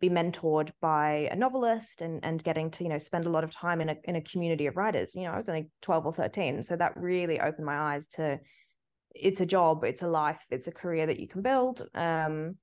be 0.00 0.10
mentored 0.10 0.70
by 0.80 1.28
a 1.30 1.36
novelist 1.36 2.02
and 2.02 2.22
and 2.22 2.42
getting 2.42 2.70
to 2.70 2.84
you 2.84 2.90
know 2.90 2.98
spend 2.98 3.24
a 3.26 3.30
lot 3.30 3.44
of 3.44 3.50
time 3.50 3.80
in 3.80 3.88
a 3.88 3.96
in 4.04 4.16
a 4.16 4.20
community 4.20 4.66
of 4.66 4.76
writers 4.76 5.14
you 5.14 5.22
know 5.22 5.30
i 5.30 5.36
was 5.36 5.48
only 5.48 5.68
12 5.82 6.06
or 6.06 6.12
13 6.12 6.62
so 6.62 6.76
that 6.76 6.96
really 6.96 7.40
opened 7.40 7.64
my 7.64 7.94
eyes 7.94 8.06
to 8.08 8.38
it's 9.20 9.40
a 9.40 9.46
job, 9.46 9.84
it's 9.84 10.02
a 10.02 10.08
life, 10.08 10.44
it's 10.50 10.68
a 10.68 10.72
career 10.72 11.06
that 11.06 11.20
you 11.20 11.28
can 11.28 11.42
build. 11.42 11.88
Um, 11.94 12.56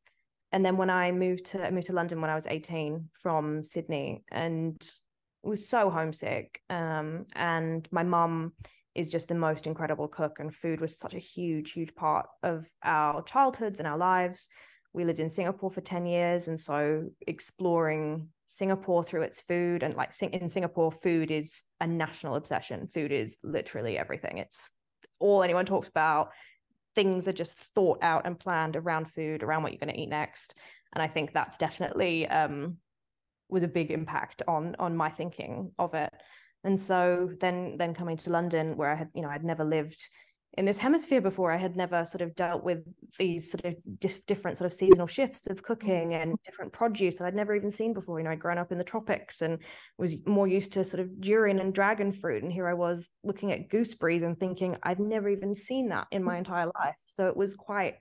and 0.52 0.66
then 0.66 0.78
when 0.78 0.90
I 0.90 1.12
moved 1.12 1.48
to 1.48 1.66
I 1.66 1.72
moved 1.72 1.88
to 1.88 1.94
London 1.94 2.22
when 2.22 2.30
I 2.30 2.36
was 2.36 2.48
18 2.48 3.10
from 3.22 3.64
Sydney 3.64 4.24
and 4.32 4.82
was 5.44 5.68
so 5.68 5.90
homesick. 5.90 6.62
Um, 6.70 7.26
and 7.36 7.88
my 7.92 8.04
mum 8.04 8.54
is 8.96 9.12
just 9.12 9.28
the 9.28 9.36
most 9.36 9.68
incredible 9.68 10.08
cook 10.08 10.38
and 10.40 10.56
food 10.56 10.80
was 10.80 10.98
such 10.98 11.14
a 11.14 11.20
huge, 11.20 11.72
huge 11.72 11.94
part 11.96 12.28
of 12.44 12.66
our 12.84 13.22
childhoods 13.24 13.80
and 13.80 13.88
our 13.88 13.98
lives. 13.98 14.48
We 14.94 15.04
lived 15.04 15.20
in 15.20 15.30
Singapore 15.30 15.70
for 15.70 15.82
10 15.82 16.06
years. 16.06 16.48
And 16.48 16.60
so 16.60 17.10
exploring 17.28 18.30
Singapore 18.46 19.04
through 19.04 19.24
its 19.24 19.42
food 19.42 19.84
and 19.84 19.94
like 19.96 20.14
in 20.22 20.50
Singapore, 20.50 20.92
food 20.92 21.32
is 21.32 21.62
a 21.82 21.88
national 21.88 22.36
obsession. 22.36 22.88
Food 22.88 23.12
is 23.12 23.38
literally 23.44 23.98
everything. 23.98 24.38
It's 24.38 24.72
all 25.20 25.44
anyone 25.44 25.66
talks 25.66 25.88
about. 25.88 26.32
Things 26.96 27.28
are 27.28 27.34
just 27.34 27.58
thought 27.58 28.00
out 28.02 28.26
and 28.26 28.40
planned 28.40 28.76
around 28.76 29.12
food, 29.12 29.44
around 29.44 29.64
what 29.64 29.72
you're 29.72 29.80
going 29.80 29.94
to 29.94 30.00
eat 30.00 30.10
next. 30.10 30.56
And 30.94 31.02
I 31.04 31.08
think 31.08 31.34
that's 31.34 31.58
definitely 31.58 32.28
um, 32.28 32.78
was 33.50 33.64
a 33.64 33.68
big 33.68 33.92
impact 33.92 34.42
on 34.48 34.76
on 34.80 34.96
my 34.96 35.10
thinking 35.10 35.72
of 35.78 35.94
it. 35.94 36.12
And 36.64 36.82
so 36.82 37.30
then 37.40 37.76
then 37.78 37.94
coming 37.94 38.18
to 38.18 38.32
London, 38.32 38.78
where 38.78 38.92
I 38.92 38.96
had 38.96 39.10
you 39.14 39.22
know 39.22 39.30
I'd 39.30 39.44
never 39.44 39.64
lived 39.64 40.02
in 40.58 40.66
this 40.66 40.78
hemisphere 40.78 41.22
before 41.22 41.52
i 41.52 41.58
had 41.58 41.76
never 41.76 42.06
sort 42.06 42.22
of 42.22 42.34
dealt 42.36 42.64
with 42.64 42.80
these 43.20 43.52
sort 43.52 43.66
of 43.66 43.76
dif- 44.00 44.26
different 44.26 44.58
sort 44.58 44.66
of 44.66 44.74
seasonal 44.74 45.08
shifts 45.08 45.48
of 45.48 45.62
cooking 45.62 46.14
and 46.14 46.36
different 46.46 46.72
produce 46.72 47.18
that 47.18 47.26
i'd 47.26 47.36
never 47.36 47.56
even 47.56 47.70
seen 47.70 47.94
before. 47.94 48.20
You 48.20 48.26
know 48.26 48.32
i'd 48.32 48.40
grown 48.40 48.58
up 48.58 48.72
in 48.72 48.78
the 48.78 48.84
tropics 48.84 49.42
and 49.42 49.60
was 49.98 50.16
more 50.26 50.48
used 50.48 50.74
to 50.74 50.84
sort 50.84 51.02
of 51.02 51.22
durian 51.22 51.60
and 51.60 51.74
dragon 51.74 52.12
fruit 52.12 52.44
and 52.44 52.52
here 52.52 52.68
i 52.68 52.74
was 52.74 53.10
looking 53.24 53.52
at 53.52 53.70
gooseberries 53.70 54.24
and 54.24 54.40
thinking 54.40 54.78
i've 54.84 55.00
never 55.00 55.30
even 55.30 55.56
seen 55.56 55.90
that 55.90 56.08
in 56.12 56.24
my 56.24 56.38
entire 56.38 56.68
life. 56.68 56.96
So 57.06 57.28
it 57.28 57.38
was 57.38 57.56
quite 57.56 57.96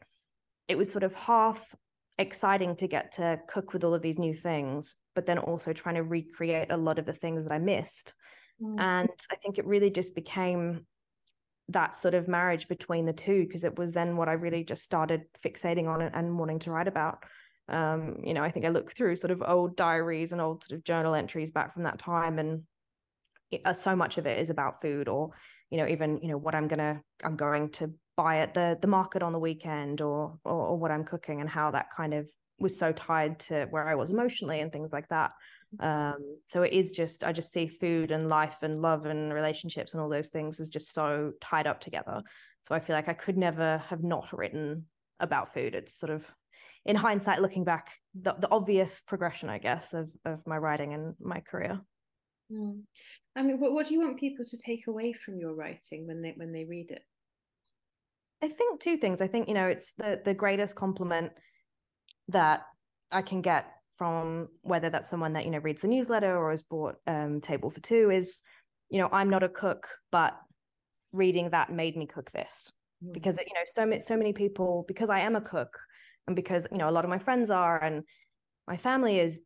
it 0.68 0.78
was 0.78 0.90
sort 0.90 1.04
of 1.04 1.14
half 1.14 1.74
exciting 2.18 2.76
to 2.76 2.86
get 2.86 3.12
to 3.12 3.40
cook 3.48 3.72
with 3.72 3.84
all 3.84 3.94
of 3.94 4.02
these 4.02 4.18
new 4.18 4.34
things 4.34 4.94
but 5.14 5.26
then 5.26 5.38
also 5.38 5.72
trying 5.72 5.96
to 5.96 6.02
recreate 6.02 6.70
a 6.70 6.76
lot 6.76 6.98
of 6.98 7.06
the 7.06 7.12
things 7.12 7.44
that 7.44 7.52
i 7.52 7.58
missed. 7.58 8.14
Mm. 8.62 8.80
and 8.80 9.10
i 9.32 9.36
think 9.36 9.58
it 9.58 9.66
really 9.66 9.90
just 9.90 10.14
became 10.14 10.86
that 11.68 11.96
sort 11.96 12.14
of 12.14 12.28
marriage 12.28 12.68
between 12.68 13.06
the 13.06 13.12
two 13.12 13.44
because 13.46 13.64
it 13.64 13.78
was 13.78 13.92
then 13.92 14.16
what 14.16 14.28
I 14.28 14.32
really 14.32 14.64
just 14.64 14.84
started 14.84 15.22
fixating 15.42 15.88
on 15.88 16.02
and, 16.02 16.38
wanting 16.38 16.58
to 16.60 16.70
write 16.70 16.88
about. 16.88 17.24
Um, 17.68 18.18
you 18.22 18.34
know, 18.34 18.42
I 18.42 18.50
think 18.50 18.66
I 18.66 18.68
look 18.68 18.92
through 18.92 19.16
sort 19.16 19.30
of 19.30 19.42
old 19.46 19.76
diaries 19.76 20.32
and 20.32 20.40
old 20.40 20.64
sort 20.64 20.78
of 20.78 20.84
journal 20.84 21.14
entries 21.14 21.50
back 21.50 21.72
from 21.72 21.84
that 21.84 21.98
time, 21.98 22.38
and 22.38 22.62
it, 23.50 23.62
uh, 23.64 23.72
so 23.72 23.96
much 23.96 24.18
of 24.18 24.26
it 24.26 24.38
is 24.38 24.50
about 24.50 24.82
food, 24.82 25.08
or 25.08 25.30
you 25.70 25.78
know, 25.78 25.86
even 25.86 26.18
you 26.22 26.28
know 26.28 26.36
what 26.36 26.54
I'm 26.54 26.68
gonna 26.68 27.00
I'm 27.24 27.36
going 27.36 27.70
to 27.70 27.92
buy 28.16 28.38
at 28.38 28.52
the 28.52 28.76
the 28.80 28.86
market 28.86 29.22
on 29.22 29.32
the 29.32 29.38
weekend, 29.38 30.02
or, 30.02 30.38
or, 30.44 30.66
or 30.68 30.78
what 30.78 30.90
I'm 30.90 31.04
cooking, 31.04 31.40
and 31.40 31.48
how 31.48 31.70
that 31.70 31.86
kind 31.96 32.12
of 32.12 32.28
was 32.58 32.78
so 32.78 32.92
tied 32.92 33.38
to 33.40 33.66
where 33.70 33.88
I 33.88 33.94
was 33.94 34.10
emotionally 34.10 34.60
and 34.60 34.70
things 34.70 34.92
like 34.92 35.08
that. 35.08 35.32
Um, 35.80 36.38
so 36.46 36.62
it 36.62 36.72
is 36.72 36.92
just 36.92 37.24
I 37.24 37.32
just 37.32 37.52
see 37.52 37.66
food 37.66 38.10
and 38.10 38.28
life 38.28 38.58
and 38.62 38.82
love 38.82 39.06
and 39.06 39.32
relationships 39.32 39.94
and 39.94 40.02
all 40.02 40.08
those 40.08 40.28
things 40.28 40.60
is 40.60 40.70
just 40.70 40.92
so 40.92 41.32
tied 41.40 41.66
up 41.66 41.80
together. 41.80 42.22
So 42.62 42.74
I 42.74 42.80
feel 42.80 42.96
like 42.96 43.08
I 43.08 43.14
could 43.14 43.36
never 43.36 43.78
have 43.88 44.02
not 44.02 44.32
written 44.32 44.86
about 45.20 45.52
food. 45.52 45.74
It's 45.74 45.98
sort 45.98 46.10
of 46.10 46.24
in 46.84 46.96
hindsight 46.96 47.40
looking 47.40 47.64
back 47.64 47.88
the, 48.20 48.34
the 48.38 48.50
obvious 48.50 49.02
progression 49.06 49.48
i 49.48 49.58
guess 49.58 49.92
of, 49.92 50.08
of 50.24 50.40
my 50.46 50.56
writing 50.56 50.94
and 50.94 51.14
my 51.20 51.40
career 51.40 51.80
mm. 52.52 52.80
i 53.36 53.42
mean 53.42 53.58
what, 53.58 53.72
what 53.72 53.88
do 53.88 53.94
you 53.94 54.00
want 54.00 54.18
people 54.18 54.44
to 54.44 54.58
take 54.58 54.86
away 54.86 55.12
from 55.12 55.38
your 55.38 55.54
writing 55.54 56.06
when 56.06 56.22
they 56.22 56.34
when 56.36 56.52
they 56.52 56.64
read 56.64 56.90
it 56.90 57.02
i 58.42 58.48
think 58.48 58.80
two 58.80 58.96
things 58.96 59.20
i 59.20 59.26
think 59.26 59.48
you 59.48 59.54
know 59.54 59.66
it's 59.66 59.92
the 59.98 60.20
the 60.24 60.34
greatest 60.34 60.76
compliment 60.76 61.32
that 62.28 62.62
i 63.10 63.22
can 63.22 63.40
get 63.40 63.66
from 63.96 64.48
whether 64.62 64.90
that's 64.90 65.08
someone 65.08 65.32
that 65.34 65.44
you 65.44 65.50
know 65.50 65.58
reads 65.58 65.82
the 65.82 65.88
newsletter 65.88 66.36
or 66.36 66.50
has 66.50 66.62
bought 66.62 66.96
um, 67.06 67.40
table 67.40 67.70
for 67.70 67.80
two 67.80 68.10
is 68.10 68.38
you 68.90 68.98
know 68.98 69.08
i'm 69.12 69.30
not 69.30 69.42
a 69.42 69.48
cook 69.48 69.88
but 70.10 70.36
reading 71.14 71.50
that 71.50 71.72
made 71.72 71.96
me 71.96 72.06
cook 72.06 72.30
this 72.32 72.72
mm. 73.02 73.12
because 73.12 73.38
you 73.38 73.54
know 73.54 73.60
so 73.64 73.86
many 73.86 74.00
so 74.00 74.16
many 74.16 74.32
people 74.32 74.84
because 74.88 75.08
I 75.08 75.20
am 75.20 75.36
a 75.36 75.40
cook 75.40 75.78
and 76.26 76.36
because 76.36 76.66
you 76.70 76.78
know 76.78 76.90
a 76.90 76.92
lot 76.92 77.04
of 77.04 77.10
my 77.10 77.18
friends 77.18 77.50
are 77.50 77.82
and 77.82 78.02
my 78.66 78.76
family 78.76 79.18
is 79.18 79.40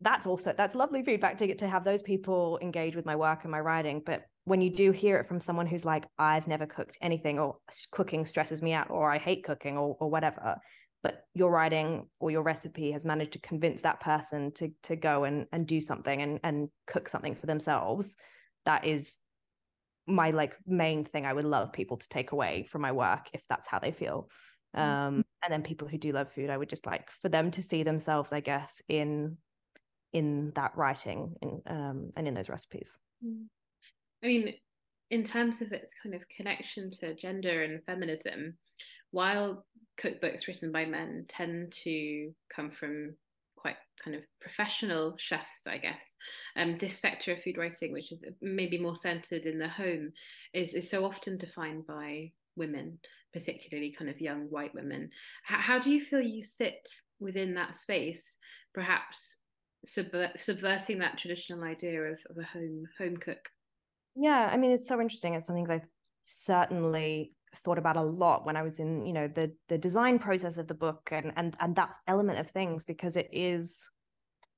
that's 0.00 0.26
also 0.26 0.52
that's 0.56 0.74
lovely 0.74 1.02
feedback 1.04 1.38
to 1.38 1.46
get 1.46 1.58
to 1.58 1.68
have 1.68 1.84
those 1.84 2.02
people 2.02 2.58
engage 2.60 2.96
with 2.96 3.06
my 3.06 3.14
work 3.14 3.40
and 3.42 3.52
my 3.52 3.60
writing 3.60 4.02
but 4.04 4.22
when 4.44 4.60
you 4.60 4.68
do 4.68 4.90
hear 4.90 5.18
it 5.18 5.28
from 5.28 5.38
someone 5.38 5.66
who's 5.66 5.84
like 5.84 6.04
i've 6.18 6.48
never 6.48 6.66
cooked 6.66 6.98
anything 7.00 7.38
or 7.38 7.56
cooking 7.92 8.26
stresses 8.26 8.62
me 8.62 8.72
out 8.72 8.90
or 8.90 9.12
i 9.12 9.18
hate 9.18 9.44
cooking 9.44 9.78
or, 9.78 9.96
or 10.00 10.10
whatever 10.10 10.56
but 11.02 11.24
your 11.34 11.50
writing 11.50 12.06
or 12.20 12.30
your 12.30 12.42
recipe 12.42 12.92
has 12.92 13.04
managed 13.04 13.32
to 13.32 13.38
convince 13.40 13.82
that 13.82 14.00
person 14.00 14.52
to 14.52 14.70
to 14.82 14.96
go 14.96 15.24
and 15.24 15.46
and 15.52 15.66
do 15.66 15.80
something 15.80 16.22
and 16.22 16.40
and 16.42 16.68
cook 16.86 17.08
something 17.08 17.34
for 17.34 17.46
themselves 17.46 18.16
that 18.64 18.84
is 18.84 19.16
my 20.06 20.30
like 20.30 20.56
main 20.66 21.04
thing 21.04 21.26
i 21.26 21.32
would 21.32 21.44
love 21.44 21.72
people 21.72 21.96
to 21.96 22.08
take 22.08 22.32
away 22.32 22.64
from 22.68 22.82
my 22.82 22.92
work 22.92 23.28
if 23.32 23.42
that's 23.48 23.68
how 23.68 23.78
they 23.78 23.92
feel 23.92 24.28
mm. 24.76 24.80
um 24.80 25.24
and 25.42 25.52
then 25.52 25.62
people 25.62 25.86
who 25.86 25.98
do 25.98 26.12
love 26.12 26.30
food 26.32 26.50
i 26.50 26.56
would 26.56 26.68
just 26.68 26.86
like 26.86 27.10
for 27.10 27.28
them 27.28 27.50
to 27.50 27.62
see 27.62 27.82
themselves 27.82 28.32
i 28.32 28.40
guess 28.40 28.82
in 28.88 29.36
in 30.12 30.52
that 30.54 30.76
writing 30.76 31.34
in, 31.40 31.62
um, 31.66 32.10
and 32.16 32.28
in 32.28 32.34
those 32.34 32.48
recipes. 32.48 32.98
Mm. 33.24 33.46
I 34.22 34.26
mean, 34.26 34.54
in 35.10 35.24
terms 35.24 35.60
of 35.60 35.72
its 35.72 35.92
kind 36.02 36.14
of 36.14 36.22
connection 36.28 36.90
to 37.00 37.14
gender 37.14 37.62
and 37.62 37.82
feminism, 37.84 38.56
while 39.12 39.64
cookbooks 40.02 40.46
written 40.48 40.72
by 40.72 40.84
men 40.84 41.26
tend 41.28 41.72
to 41.84 42.32
come 42.54 42.70
from 42.70 43.14
quite 43.56 43.76
kind 44.02 44.16
of 44.16 44.22
professional 44.40 45.14
chefs, 45.18 45.66
I 45.66 45.78
guess. 45.78 46.02
Um, 46.56 46.78
this 46.78 46.98
sector 46.98 47.32
of 47.32 47.42
food 47.42 47.58
writing, 47.58 47.92
which 47.92 48.10
is 48.10 48.18
maybe 48.40 48.78
more 48.78 48.96
centered 48.96 49.46
in 49.46 49.58
the 49.58 49.68
home, 49.68 50.12
is, 50.52 50.74
is 50.74 50.90
so 50.90 51.04
often 51.04 51.38
defined 51.38 51.86
by 51.86 52.32
women, 52.56 52.98
particularly 53.32 53.94
kind 53.96 54.10
of 54.10 54.20
young 54.20 54.46
white 54.50 54.74
women. 54.74 55.10
How, 55.44 55.58
how 55.58 55.78
do 55.78 55.90
you 55.90 56.00
feel 56.00 56.20
you 56.20 56.42
sit 56.42 56.88
within 57.20 57.54
that 57.54 57.76
space, 57.76 58.36
perhaps 58.74 59.36
subver- 59.86 60.38
subverting 60.38 60.98
that 60.98 61.18
traditional 61.18 61.64
idea 61.64 62.02
of, 62.02 62.18
of 62.30 62.38
a 62.38 62.44
home 62.44 62.84
home 62.98 63.16
cook 63.16 63.48
yeah 64.14 64.48
i 64.52 64.56
mean 64.56 64.70
it's 64.70 64.88
so 64.88 65.00
interesting 65.00 65.34
it's 65.34 65.46
something 65.46 65.68
i've 65.70 65.86
certainly 66.24 67.32
thought 67.56 67.78
about 67.78 67.96
a 67.96 68.02
lot 68.02 68.46
when 68.46 68.56
i 68.56 68.62
was 68.62 68.80
in 68.80 69.04
you 69.04 69.12
know 69.12 69.28
the 69.28 69.52
the 69.68 69.78
design 69.78 70.18
process 70.18 70.58
of 70.58 70.68
the 70.68 70.74
book 70.74 71.08
and 71.12 71.32
and 71.36 71.56
and 71.60 71.76
that 71.76 71.94
element 72.06 72.38
of 72.38 72.50
things 72.50 72.84
because 72.84 73.16
it 73.16 73.28
is 73.32 73.90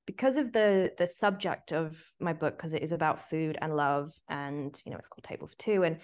because 0.05 0.37
of 0.37 0.53
the 0.53 0.91
the 0.97 1.07
subject 1.07 1.71
of 1.71 1.97
my 2.19 2.33
book 2.33 2.57
because 2.57 2.73
it 2.73 2.83
is 2.83 2.91
about 2.91 3.29
food 3.29 3.57
and 3.61 3.75
love 3.75 4.13
and 4.29 4.81
you 4.85 4.91
know 4.91 4.97
it's 4.97 5.07
called 5.07 5.23
table 5.23 5.47
for 5.47 5.57
two 5.57 5.83
and 5.83 5.97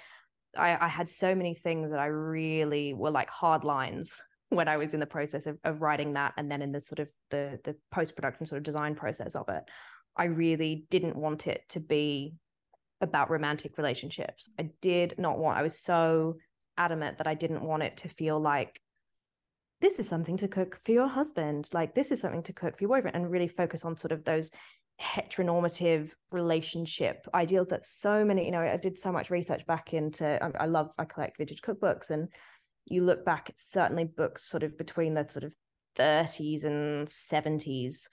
I, 0.58 0.78
I 0.82 0.88
had 0.88 1.08
so 1.08 1.34
many 1.34 1.54
things 1.54 1.92
that 1.92 2.00
I 2.00 2.08
really 2.08 2.94
were 2.94 3.12
like 3.12 3.30
hard 3.30 3.64
lines 3.64 4.12
when 4.50 4.68
I 4.68 4.78
was 4.78 4.94
in 4.94 5.00
the 5.00 5.06
process 5.06 5.46
of, 5.48 5.58
of 5.64 5.82
writing 5.82 6.14
that 6.14 6.34
and 6.38 6.52
then 6.52 6.62
in 6.62 6.72
the 6.72 6.82
sort 6.82 7.00
of 7.00 7.10
the 7.30 7.60
the 7.64 7.76
post-production 7.92 8.46
sort 8.46 8.58
of 8.58 8.64
design 8.64 8.96
process 8.96 9.36
of 9.36 9.48
it, 9.50 9.64
I 10.18 10.26
really 10.26 10.86
didn't 10.90 11.16
want 11.16 11.48
it 11.48 11.64
to 11.70 11.80
be 11.80 12.34
about 13.00 13.32
romantic 13.32 13.78
relationships. 13.78 14.50
I 14.60 14.70
did 14.82 15.16
not 15.18 15.38
want 15.38 15.58
I 15.58 15.64
was 15.64 15.80
so 15.80 16.36
adamant 16.82 17.18
that 17.18 17.28
I 17.28 17.36
didn't 17.36 17.64
want 17.64 17.84
it 17.84 17.98
to 17.98 18.10
feel 18.10 18.40
like 18.40 18.82
this 19.82 20.00
is 20.00 20.08
something 20.08 20.38
to 20.38 20.48
cook 20.48 20.80
for 20.84 20.92
your 20.92 21.08
husband, 21.08 21.70
like 21.74 21.96
this 21.96 22.12
is 22.12 22.22
something 22.22 22.44
to 22.44 22.54
cook 22.54 22.78
for 22.78 22.84
your 22.84 22.90
boyfriend, 22.90 23.16
and 23.16 23.32
really 23.32 23.48
focus 23.48 23.84
on 23.84 23.98
sort 23.98 24.12
of 24.12 24.24
those 24.24 24.52
heteronormative 25.02 26.12
relationship 26.32 27.28
ideals 27.34 27.68
that 27.68 27.86
so 27.86 28.24
many, 28.24 28.46
you 28.46 28.52
know, 28.52 28.62
I 28.62 28.78
did 28.78 29.00
so 29.00 29.12
much 29.12 29.32
research 29.32 29.66
back 29.66 29.94
into 29.94 30.42
I, 30.60 30.66
love 30.66 30.92
I 31.00 31.06
collect 31.06 31.38
vintage 31.38 31.62
cookbooks 31.62 32.12
and 32.12 32.30
you 32.86 33.04
look 33.04 33.26
back, 33.26 33.50
it's 33.50 33.64
certainly 33.72 34.06
books 34.06 34.44
sort 34.44 34.64
of 34.64 34.78
between 34.78 35.14
the 35.16 35.28
sort 35.28 35.44
of 35.44 35.56
30s 35.98 36.66
and 36.66 37.08
70s. 37.08 38.08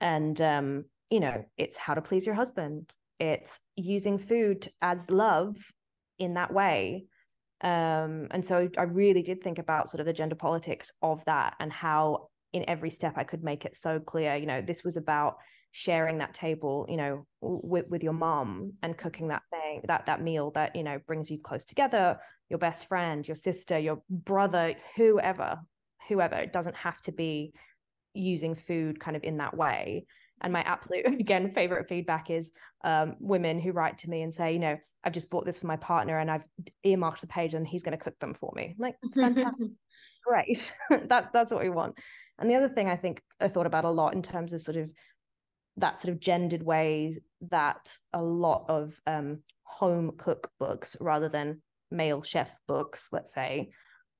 And, 0.00 0.40
um, 0.40 0.84
you 1.10 1.20
know, 1.20 1.44
it's 1.56 1.76
how 1.76 1.94
to 1.94 2.02
please 2.02 2.26
your 2.26 2.34
husband, 2.34 2.92
it's 3.18 3.58
using 3.76 4.18
food 4.18 4.68
as 4.82 5.10
love 5.10 5.56
in 6.18 6.34
that 6.34 6.52
way. 6.52 7.06
Um, 7.62 8.28
and 8.30 8.44
so 8.44 8.68
I 8.76 8.82
really 8.82 9.22
did 9.22 9.42
think 9.42 9.58
about 9.58 9.88
sort 9.88 10.00
of 10.00 10.06
the 10.06 10.12
gender 10.12 10.34
politics 10.34 10.92
of 11.02 11.24
that 11.24 11.54
and 11.58 11.72
how 11.72 12.28
in 12.52 12.64
every 12.68 12.90
step 12.90 13.14
I 13.16 13.24
could 13.24 13.42
make 13.42 13.64
it 13.64 13.76
so 13.76 13.98
clear, 13.98 14.36
you 14.36 14.46
know, 14.46 14.62
this 14.62 14.84
was 14.84 14.96
about 14.96 15.36
sharing 15.72 16.16
that 16.16 16.32
table 16.32 16.86
you 16.88 16.96
know 16.96 17.26
with, 17.42 17.86
with 17.90 18.02
your 18.02 18.14
mom 18.14 18.72
and 18.82 18.96
cooking 18.96 19.28
that 19.28 19.42
thing 19.50 19.82
that 19.86 20.06
that 20.06 20.22
meal 20.22 20.50
that 20.52 20.74
you 20.74 20.82
know 20.82 20.98
brings 21.06 21.30
you 21.30 21.38
close 21.38 21.66
together 21.66 22.18
your 22.48 22.58
best 22.58 22.88
friend 22.88 23.28
your 23.28 23.34
sister 23.34 23.78
your 23.78 24.00
brother 24.08 24.74
whoever 24.96 25.58
whoever. 26.08 26.36
It 26.36 26.52
doesn't 26.52 26.76
have 26.76 27.00
to 27.02 27.12
be 27.12 27.52
using 28.14 28.54
food 28.54 28.98
kind 28.98 29.16
of 29.16 29.24
in 29.24 29.38
that 29.38 29.56
way 29.56 30.06
and 30.42 30.52
my 30.52 30.62
absolute 30.62 31.06
again 31.20 31.52
favorite 31.54 31.88
feedback 31.88 32.30
is 32.30 32.50
um, 32.84 33.16
women 33.20 33.60
who 33.60 33.72
write 33.72 33.98
to 33.98 34.10
me 34.10 34.22
and 34.22 34.34
say 34.34 34.52
you 34.52 34.58
know 34.58 34.76
i've 35.04 35.12
just 35.12 35.30
bought 35.30 35.44
this 35.44 35.58
for 35.58 35.66
my 35.66 35.76
partner 35.76 36.18
and 36.18 36.30
i've 36.30 36.44
earmarked 36.84 37.20
the 37.20 37.26
page 37.26 37.54
and 37.54 37.66
he's 37.66 37.82
going 37.82 37.96
to 37.96 38.02
cook 38.02 38.18
them 38.18 38.34
for 38.34 38.52
me. 38.54 38.74
I'm 38.78 38.82
like 38.82 38.96
fantastic 39.14 39.68
great. 40.24 40.72
That 41.08 41.32
that's 41.32 41.52
what 41.52 41.62
we 41.62 41.70
want. 41.70 41.96
And 42.38 42.50
the 42.50 42.56
other 42.56 42.68
thing 42.68 42.88
i 42.88 42.96
think 42.96 43.22
i 43.40 43.48
thought 43.48 43.66
about 43.66 43.84
a 43.84 43.90
lot 43.90 44.14
in 44.14 44.22
terms 44.22 44.52
of 44.52 44.60
sort 44.60 44.76
of 44.76 44.90
that 45.78 45.98
sort 45.98 46.12
of 46.12 46.20
gendered 46.20 46.62
way 46.62 47.18
that 47.50 47.92
a 48.14 48.22
lot 48.22 48.64
of 48.68 48.98
um, 49.06 49.42
home 49.62 50.12
cook 50.16 50.50
books 50.58 50.96
rather 51.00 51.28
than 51.28 51.60
male 51.90 52.22
chef 52.22 52.54
books 52.66 53.08
let's 53.12 53.32
say 53.32 53.70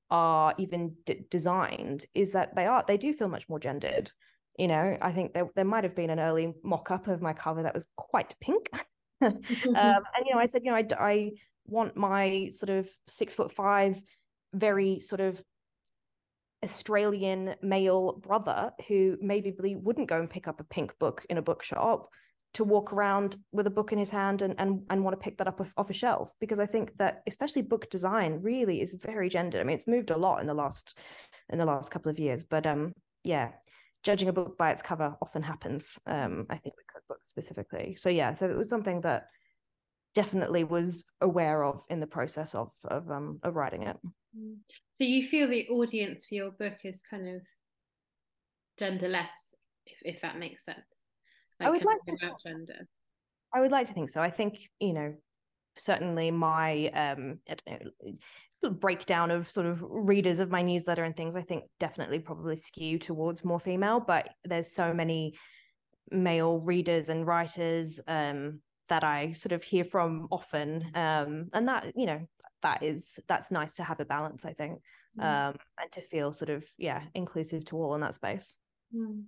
are 0.09 0.53
even 0.57 0.95
d- 1.05 1.25
designed 1.29 2.05
is 2.13 2.31
that 2.31 2.55
they 2.55 2.65
are 2.65 2.83
they 2.87 2.97
do 2.97 3.13
feel 3.13 3.27
much 3.27 3.49
more 3.49 3.59
gendered 3.59 4.09
you 4.57 4.67
know 4.67 4.97
i 5.01 5.11
think 5.11 5.33
there, 5.33 5.47
there 5.55 5.65
might 5.65 5.83
have 5.83 5.95
been 5.95 6.09
an 6.09 6.19
early 6.19 6.53
mock-up 6.63 7.07
of 7.07 7.21
my 7.21 7.33
cover 7.33 7.63
that 7.63 7.73
was 7.73 7.87
quite 7.95 8.35
pink. 8.39 8.69
Um, 9.19 9.33
and 9.65 10.25
you 10.27 10.35
know 10.35 10.39
i 10.39 10.45
said 10.45 10.61
you 10.63 10.69
know 10.69 10.77
I, 10.77 10.85
I 10.99 11.31
want 11.65 11.97
my 11.97 12.51
sort 12.53 12.69
of 12.69 12.87
six 13.07 13.33
foot 13.33 13.51
five 13.51 13.99
very 14.53 14.99
sort 14.99 15.21
of 15.21 15.41
Australian 16.63 17.55
male 17.61 18.13
brother 18.13 18.71
who 18.87 19.17
maybe 19.21 19.53
wouldn't 19.75 20.09
go 20.09 20.19
and 20.19 20.29
pick 20.29 20.47
up 20.47 20.59
a 20.59 20.63
pink 20.63 20.97
book 20.99 21.25
in 21.29 21.37
a 21.37 21.41
bookshop 21.41 22.09
to 22.53 22.63
walk 22.63 22.91
around 22.93 23.37
with 23.51 23.67
a 23.67 23.71
book 23.71 23.91
in 23.91 23.99
his 23.99 24.09
hand 24.09 24.41
and 24.41 24.55
and, 24.57 24.81
and 24.89 25.03
want 25.03 25.13
to 25.13 25.23
pick 25.23 25.37
that 25.37 25.47
up 25.47 25.61
off, 25.61 25.71
off 25.77 25.89
a 25.89 25.93
shelf. 25.93 26.33
Because 26.39 26.59
I 26.59 26.65
think 26.65 26.97
that 26.97 27.21
especially 27.27 27.61
book 27.61 27.89
design 27.89 28.39
really 28.41 28.81
is 28.81 28.95
very 28.95 29.29
gendered. 29.29 29.61
I 29.61 29.63
mean, 29.63 29.75
it's 29.75 29.87
moved 29.87 30.09
a 30.09 30.17
lot 30.17 30.41
in 30.41 30.47
the 30.47 30.53
last 30.53 30.97
in 31.49 31.59
the 31.59 31.65
last 31.65 31.91
couple 31.91 32.09
of 32.09 32.19
years, 32.19 32.43
but 32.43 32.65
um, 32.65 32.93
yeah, 33.23 33.51
judging 34.03 34.29
a 34.29 34.33
book 34.33 34.57
by 34.57 34.71
its 34.71 34.81
cover 34.81 35.15
often 35.21 35.43
happens. 35.43 35.99
Um, 36.05 36.45
I 36.49 36.57
think 36.57 36.75
with 36.75 36.85
cookbooks 36.87 37.29
specifically. 37.29 37.95
So 37.95 38.09
yeah, 38.09 38.33
so 38.33 38.49
it 38.49 38.57
was 38.57 38.69
something 38.69 39.01
that 39.01 39.27
definitely 40.15 40.63
was 40.63 41.05
aware 41.21 41.63
of 41.63 41.83
in 41.89 41.99
the 41.99 42.07
process 42.07 42.55
of 42.55 42.71
of 42.85 43.09
um 43.11 43.39
of 43.43 43.55
writing 43.55 43.83
it. 43.83 43.97
Mm. 44.37 44.57
So 44.99 45.03
you 45.05 45.27
feel 45.27 45.47
the 45.47 45.67
audience 45.67 46.25
for 46.25 46.35
your 46.35 46.51
book 46.51 46.77
is 46.83 47.01
kind 47.07 47.27
of 47.27 47.41
genderless, 48.79 49.27
if, 49.85 50.15
if 50.15 50.21
that 50.21 50.39
makes 50.39 50.65
sense. 50.65 50.79
Like 51.59 51.67
I 51.67 51.71
would 51.71 51.85
like 51.85 52.03
to 52.05 52.13
about 52.13 52.41
gender. 52.43 52.87
I 53.53 53.61
would 53.61 53.71
like 53.71 53.87
to 53.87 53.93
think 53.93 54.09
so. 54.09 54.21
I 54.21 54.29
think 54.29 54.57
you 54.79 54.93
know 54.93 55.13
certainly 55.77 56.31
my 56.31 56.87
um 56.89 57.39
I 57.49 57.55
don't 57.65 57.83
know 57.83 57.91
breakdown 58.63 59.31
of 59.31 59.49
sort 59.49 59.65
of 59.65 59.81
readers 59.81 60.39
of 60.39 60.49
my 60.49 60.61
newsletter 60.61 61.03
and 61.03 61.15
things. 61.15 61.35
I 61.35 61.41
think 61.41 61.65
definitely 61.79 62.19
probably 62.19 62.57
skew 62.57 62.99
towards 62.99 63.45
more 63.45 63.59
female, 63.59 63.99
but 63.99 64.29
there's 64.43 64.71
so 64.71 64.93
many 64.93 65.35
male 66.11 66.59
readers 66.59 67.09
and 67.09 67.27
writers 67.27 67.99
um 68.07 68.61
that 68.89 69.03
I 69.03 69.31
sort 69.31 69.51
of 69.51 69.63
hear 69.63 69.83
from 69.83 70.27
often. 70.31 70.85
Um, 70.95 71.49
and 71.53 71.67
that, 71.67 71.91
you 71.95 72.05
know, 72.05 72.21
that 72.63 72.83
is 72.83 73.19
that's 73.27 73.51
nice 73.51 73.73
to 73.75 73.83
have 73.83 73.99
a 73.99 74.05
balance, 74.05 74.45
I 74.45 74.53
think. 74.53 74.81
Mm. 75.19 75.23
Um, 75.23 75.55
and 75.81 75.91
to 75.91 76.01
feel 76.01 76.31
sort 76.31 76.49
of, 76.49 76.63
yeah, 76.77 77.03
inclusive 77.13 77.65
to 77.65 77.77
all 77.77 77.95
in 77.95 78.01
that 78.01 78.15
space. 78.15 78.55
Mm. 78.95 79.23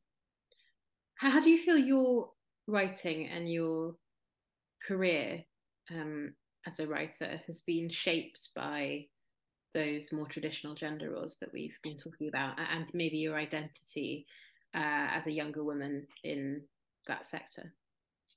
How, 1.16 1.32
how 1.32 1.42
do 1.42 1.50
you 1.50 1.62
feel 1.62 1.78
your 1.78 2.30
writing 2.68 3.28
and 3.28 3.52
your 3.52 3.96
career 4.88 5.44
um, 5.92 6.34
as 6.66 6.80
a 6.80 6.88
writer 6.88 7.42
has 7.48 7.62
been 7.62 7.90
shaped 7.90 8.50
by 8.56 9.06
those 9.74 10.12
more 10.12 10.28
traditional 10.28 10.76
gender 10.76 11.12
roles 11.12 11.38
that 11.40 11.54
we've 11.54 11.78
been 11.84 11.98
talking 11.98 12.28
about 12.28 12.58
and 12.58 12.86
maybe 12.94 13.18
your 13.18 13.38
identity 13.38 14.26
uh, 14.76 15.08
as 15.12 15.28
a 15.28 15.32
younger 15.32 15.64
woman 15.64 16.08
in 16.24 16.62
that 17.08 17.26
sector. 17.26 17.74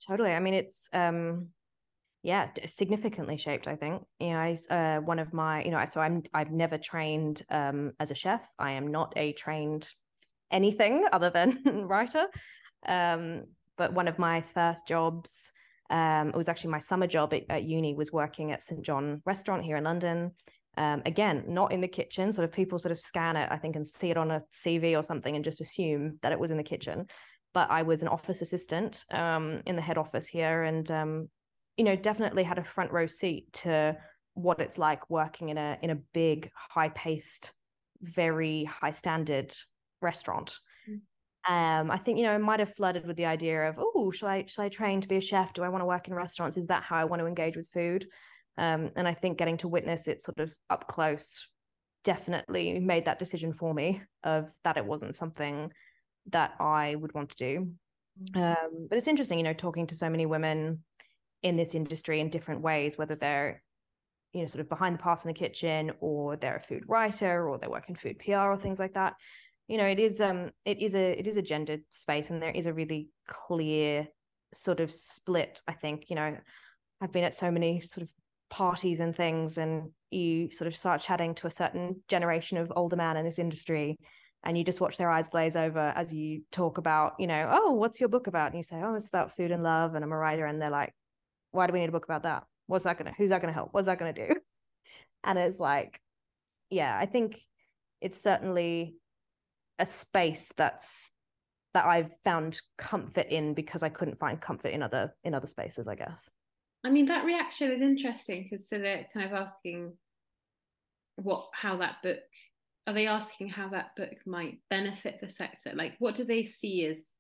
Totally. 0.07 0.33
I 0.33 0.41
mean 0.41 0.55
it's 0.55 0.89
um 0.93 1.49
yeah 2.25 2.49
significantly 2.67 3.37
shaped 3.37 3.67
i 3.67 3.77
think. 3.77 4.03
You 4.21 4.31
know 4.31 4.39
i 4.39 4.59
uh, 4.71 5.01
one 5.01 5.19
of 5.19 5.33
my 5.33 5.63
you 5.65 5.71
know 5.71 5.85
so 5.85 6.01
i'm 6.01 6.23
i've 6.35 6.51
never 6.51 6.79
trained 6.79 7.43
um 7.51 7.93
as 8.01 8.11
a 8.11 8.15
chef. 8.15 8.49
I 8.59 8.73
am 8.73 8.91
not 8.91 9.13
a 9.17 9.33
trained 9.33 9.89
anything 10.51 11.07
other 11.13 11.31
than 11.31 11.63
writer. 11.65 12.27
Um 12.87 13.45
but 13.79 13.95
one 13.95 14.09
of 14.09 14.19
my 14.19 14.41
first 14.41 14.87
jobs 14.87 15.53
um 15.91 16.29
it 16.29 16.37
was 16.37 16.49
actually 16.49 16.71
my 16.71 16.79
summer 16.79 17.07
job 17.07 17.33
at, 17.35 17.43
at 17.49 17.65
uni 17.65 17.95
was 17.95 18.13
working 18.13 18.53
at 18.53 18.63
st 18.63 18.83
john 18.83 19.23
restaurant 19.27 19.63
here 19.63 19.77
in 19.77 19.85
london 19.85 20.33
Um, 20.77 21.03
again, 21.05 21.45
not 21.49 21.73
in 21.73 21.81
the 21.81 21.89
kitchen. 21.89 22.33
Sort 22.33 22.49
of 22.49 22.53
people 22.53 22.79
sort 22.79 22.93
of 22.93 22.99
scan 22.99 23.37
it, 23.37 23.49
I 23.51 23.57
think, 23.57 23.77
and 23.77 23.87
see 23.87 24.11
it 24.11 24.17
on 24.17 24.31
a 24.31 24.43
CV 24.53 24.97
or 24.97 25.03
something 25.03 25.35
and 25.37 25.45
just 25.45 25.61
assume 25.61 26.19
that 26.23 26.33
it 26.33 26.41
was 26.41 26.51
in 26.51 26.57
the 26.57 26.63
kitchen. 26.63 27.07
But 27.53 27.71
I 27.71 27.83
was 27.83 28.03
an 28.03 28.09
office 28.09 28.41
assistant 28.41 29.05
um, 29.11 29.61
in 29.67 29.77
the 29.77 29.83
head 29.83 29.99
office 29.99 30.27
here, 30.27 30.63
and 30.63 30.91
um, 30.91 31.29
you 31.77 31.85
know, 31.85 31.97
definitely 31.97 32.43
had 32.43 32.59
a 32.59 32.65
front 32.65 32.91
row 32.91 33.07
seat 33.07 33.53
to 33.53 33.97
what 34.35 34.61
it's 34.61 34.79
like 34.79 35.11
working 35.11 35.51
in 35.51 35.59
a 35.59 35.77
in 35.83 35.91
a 35.91 35.99
big, 36.15 36.51
high 36.55 36.89
paced, 36.89 37.53
very 38.01 38.65
high 38.65 38.93
standard 38.93 39.53
restaurant. 40.01 40.59
Mm. 40.89 41.81
Um, 41.81 41.91
I 41.91 41.99
think 41.99 42.17
you 42.17 42.25
know 42.25 42.33
I 42.33 42.39
might 42.39 42.61
have 42.61 42.75
flirted 42.75 43.07
with 43.07 43.19
the 43.19 43.27
idea 43.27 43.69
of 43.69 43.77
oh, 43.79 44.11
shall 44.11 44.31
I 44.31 44.47
shall 44.47 44.65
I 44.65 44.71
train 44.71 45.03
to 45.03 45.09
be 45.09 45.17
a 45.17 45.21
chef? 45.21 45.53
Do 45.53 45.63
I 45.63 45.69
want 45.69 45.83
to 45.83 45.87
work 45.87 46.09
in 46.09 46.15
restaurants? 46.15 46.57
Is 46.57 46.69
that 46.69 46.83
how 46.83 46.97
I 46.97 47.05
want 47.05 47.21
to 47.21 47.27
engage 47.27 47.57
with 47.57 47.69
food? 47.69 48.07
Um, 48.59 48.91
and 48.97 49.09
I 49.09 49.15
think 49.15 49.39
getting 49.39 49.57
to 49.59 49.69
witness 49.69 50.09
it 50.09 50.23
sort 50.23 50.39
of 50.39 50.53
up 50.69 50.87
close 50.89 51.49
definitely 52.05 52.79
made 52.81 53.05
that 53.05 53.19
decision 53.19 53.53
for 53.53 53.73
me 53.73 54.03
of 54.25 54.51
that 54.65 54.77
it 54.77 54.85
wasn't 54.85 55.17
something 55.17 55.71
that 56.31 56.55
I 56.61 56.95
would 56.95 57.15
want 57.15 57.31
to 57.31 57.37
do. 57.37 57.73
Mm-hmm. 58.21 58.43
Um, 58.43 58.87
but 58.89 58.99
it's 58.99 59.09
interesting, 59.09 59.39
you 59.39 59.45
know, 59.45 59.53
talking 59.53 59.87
to 59.87 59.95
so 59.95 60.11
many 60.11 60.27
women 60.27 60.85
in 61.43 61.57
this 61.57 61.75
industry 61.75 62.21
in 62.21 62.29
different 62.29 62.61
ways, 62.61 62.99
whether 62.99 63.15
they're, 63.15 63.63
you 64.33 64.43
know, 64.43 64.47
sort 64.47 64.61
of 64.61 64.69
behind 64.69 64.95
the 64.95 65.03
pass 65.03 65.25
in 65.25 65.29
the 65.29 65.35
kitchen 65.35 65.93
or 66.01 66.37
they're 66.37 66.57
a 66.57 66.63
food 66.63 66.85
writer 66.89 67.49
or 67.49 67.59
they 67.59 67.69
work 67.69 67.89
in 67.89 67.95
food 67.95 68.19
PR 68.19 68.51
or 68.51 68.59
things 68.59 68.79
like 68.79 68.95
that. 68.95 69.15
You 69.69 69.79
know, 69.79 69.87
it 69.87 69.99
is 69.99 70.21
um 70.21 70.51
it 70.65 70.81
is 70.81 70.95
a 70.95 71.19
it 71.19 71.27
is 71.27 71.37
a 71.37 71.43
gendered 71.43 71.83
space 71.89 72.31
and 72.31 72.43
there 72.43 72.51
is 72.51 72.67
a 72.67 72.73
really 72.73 73.09
clear 73.27 74.09
sort 74.55 74.81
of 74.81 74.91
split, 74.91 75.63
I 75.67 75.73
think, 75.73 76.11
you 76.11 76.17
know, 76.17 76.37
I've 77.01 77.13
been 77.13 77.25
at 77.25 77.35
so 77.35 77.51
many 77.51 77.81
sort 77.81 78.03
of 78.03 78.09
parties 78.53 79.01
and 79.01 79.17
things 79.17 79.57
and 79.57 79.91
you 80.11 80.51
sort 80.51 80.69
of 80.69 80.77
start 80.77 81.01
chatting 81.01 81.35
to 81.35 81.47
a 81.47 81.51
certain 81.51 82.03
generation 82.07 82.59
of 82.59 82.71
older 82.77 82.97
man 82.97 83.17
in 83.17 83.25
this 83.25 83.39
industry 83.39 83.97
and 84.45 84.59
you 84.59 84.63
just 84.63 84.79
watch 84.79 84.99
their 84.99 85.11
eyes 85.11 85.31
glaze 85.31 85.57
over 85.57 85.91
as 85.97 86.13
you 86.13 86.43
talk 86.53 86.77
about 86.77 87.15
you 87.19 87.27
know 87.27 87.49
oh 87.51 87.73
what's 87.73 87.99
your 87.99 88.11
book 88.11 88.27
about? 88.27 88.51
And 88.51 88.59
you 88.59 88.63
say 88.63 88.77
oh 88.77 88.95
it's 88.95 89.09
about 89.09 89.35
food 89.35 89.53
and 89.53 89.63
love 89.63 89.95
and 89.95 90.05
i'm 90.05 90.13
a 90.13 90.17
writer 90.17 90.45
and 90.45 90.61
they're 90.61 90.69
like 90.69 90.93
why 91.53 91.67
do 91.67 91.73
we 91.73 91.81
need 91.81 91.89
a 91.89 91.93
book 91.93 92.05
about 92.05 92.25
that? 92.25 92.45
What's 92.67 92.85
that 92.85 92.99
gonna 92.99 93.15
who's 93.17 93.31
that 93.31 93.41
gonna 93.41 93.55
help? 93.55 93.71
What's 93.73 93.87
that 93.87 93.99
gonna 93.99 94.13
do? 94.13 94.29
And 95.25 95.39
it's 95.39 95.61
like 95.61 96.01
yeah 96.69 96.99
i 96.99 97.07
think 97.07 97.41
it's 98.01 98.21
certainly 98.21 98.97
a 99.79 99.87
space 99.87 100.51
that's 100.57 101.11
that 101.75 101.85
i've 101.85 102.13
found 102.25 102.61
comfort 102.79 103.27
in 103.29 103.55
because 103.55 103.83
i 103.83 103.89
couldn't 103.89 104.19
find 104.19 104.41
comfort 104.41 104.69
in 104.69 104.83
other 104.83 105.15
in 105.23 105.35
other 105.35 105.47
spaces 105.47 105.87
i 105.87 105.95
guess 105.95 106.29
I 106.85 106.91
mean, 106.91 107.07
that 107.07 107.25
reaction 107.25 107.71
is 107.71 107.81
interesting 107.81 108.49
because 108.49 108.69
so 108.69 108.79
they're 108.79 109.07
kind 109.13 109.27
of 109.27 109.33
asking 109.33 109.93
what 111.17 111.49
how 111.53 111.77
that 111.77 111.97
book 112.03 112.19
are 112.87 112.95
they 112.95 113.07
asking 113.07 113.49
how 113.49 113.69
that 113.69 113.95
book 113.97 114.17
might 114.27 114.59
benefit 114.69 115.21
the 115.21 115.29
sector? 115.29 115.73
Like, 115.75 115.95
what 116.01 116.17
do 116.17 116.25
they 116.25 116.45
see 116.45 116.87
as 116.87 117.15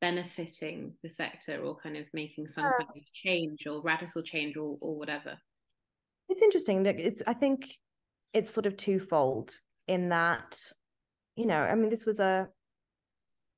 benefiting 0.00 0.94
the 1.02 1.10
sector 1.10 1.60
or 1.62 1.76
kind 1.76 1.96
of 1.96 2.06
making 2.14 2.48
some 2.48 2.64
uh. 2.64 2.70
kind 2.78 2.90
of 2.96 3.12
change 3.12 3.66
or 3.66 3.82
radical 3.82 4.22
change 4.22 4.56
or, 4.56 4.78
or 4.80 4.96
whatever? 4.96 5.36
It's 6.28 6.42
interesting. 6.42 6.86
It's 6.86 7.22
I 7.26 7.34
think 7.34 7.76
it's 8.32 8.50
sort 8.50 8.66
of 8.66 8.76
twofold 8.76 9.52
in 9.86 10.08
that, 10.08 10.58
you 11.36 11.46
know, 11.46 11.60
I 11.60 11.74
mean, 11.74 11.90
this 11.90 12.06
was 12.06 12.20
a 12.20 12.48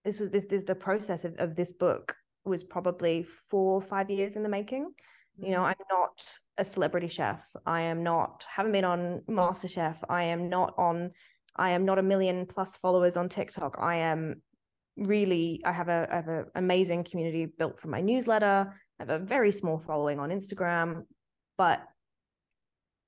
this 0.05 0.19
was 0.19 0.31
this 0.31 0.47
this 0.47 0.64
the 0.64 0.75
process 0.75 1.25
of, 1.25 1.35
of 1.38 1.55
this 1.55 1.73
book 1.73 2.17
was 2.45 2.64
probably 2.64 3.25
four 3.49 3.75
or 3.75 3.83
five 3.83 4.11
years 4.11 4.37
in 4.37 4.43
the 4.43 4.49
making 4.49 4.90
you 5.38 5.51
know, 5.51 5.64
I'm 5.64 5.75
not 5.90 6.23
a 6.59 6.64
celebrity 6.64 7.09
chef. 7.09 7.44
I 7.66 7.83
am 7.83 8.03
not, 8.03 8.44
haven't 8.49 8.73
been 8.73 8.85
on 8.85 9.23
MasterChef. 9.29 9.97
I 10.09 10.25
am 10.25 10.49
not 10.49 10.75
on, 10.79 11.11
I 11.57 11.70
am 11.70 11.85
not 11.85 11.99
a 11.99 12.03
million 12.03 12.47
plus 12.47 12.77
followers 12.77 13.16
on 13.16 13.29
TikTok. 13.29 13.77
I 13.81 13.97
am 13.97 14.42
really, 14.97 15.61
I 15.64 15.73
have 15.73 15.88
a, 15.88 16.07
I 16.11 16.14
have 16.16 16.29
an 16.29 16.44
amazing 16.55 17.05
community 17.05 17.47
built 17.47 17.81
from 17.81 17.90
my 17.90 18.01
newsletter. 18.01 18.73
I 19.01 19.03
have 19.03 19.11
a 19.11 19.25
very 19.25 19.51
small 19.51 19.83
following 19.85 20.20
on 20.20 20.31
Instagram, 20.31 21.05
but 21.59 21.83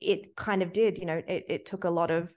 it 0.00 0.34
kind 0.34 0.62
of 0.62 0.72
did, 0.72 0.98
you 0.98 1.06
know, 1.06 1.22
it, 1.26 1.44
it 1.48 1.66
took 1.66 1.84
a 1.84 1.90
lot 1.90 2.10
of, 2.10 2.34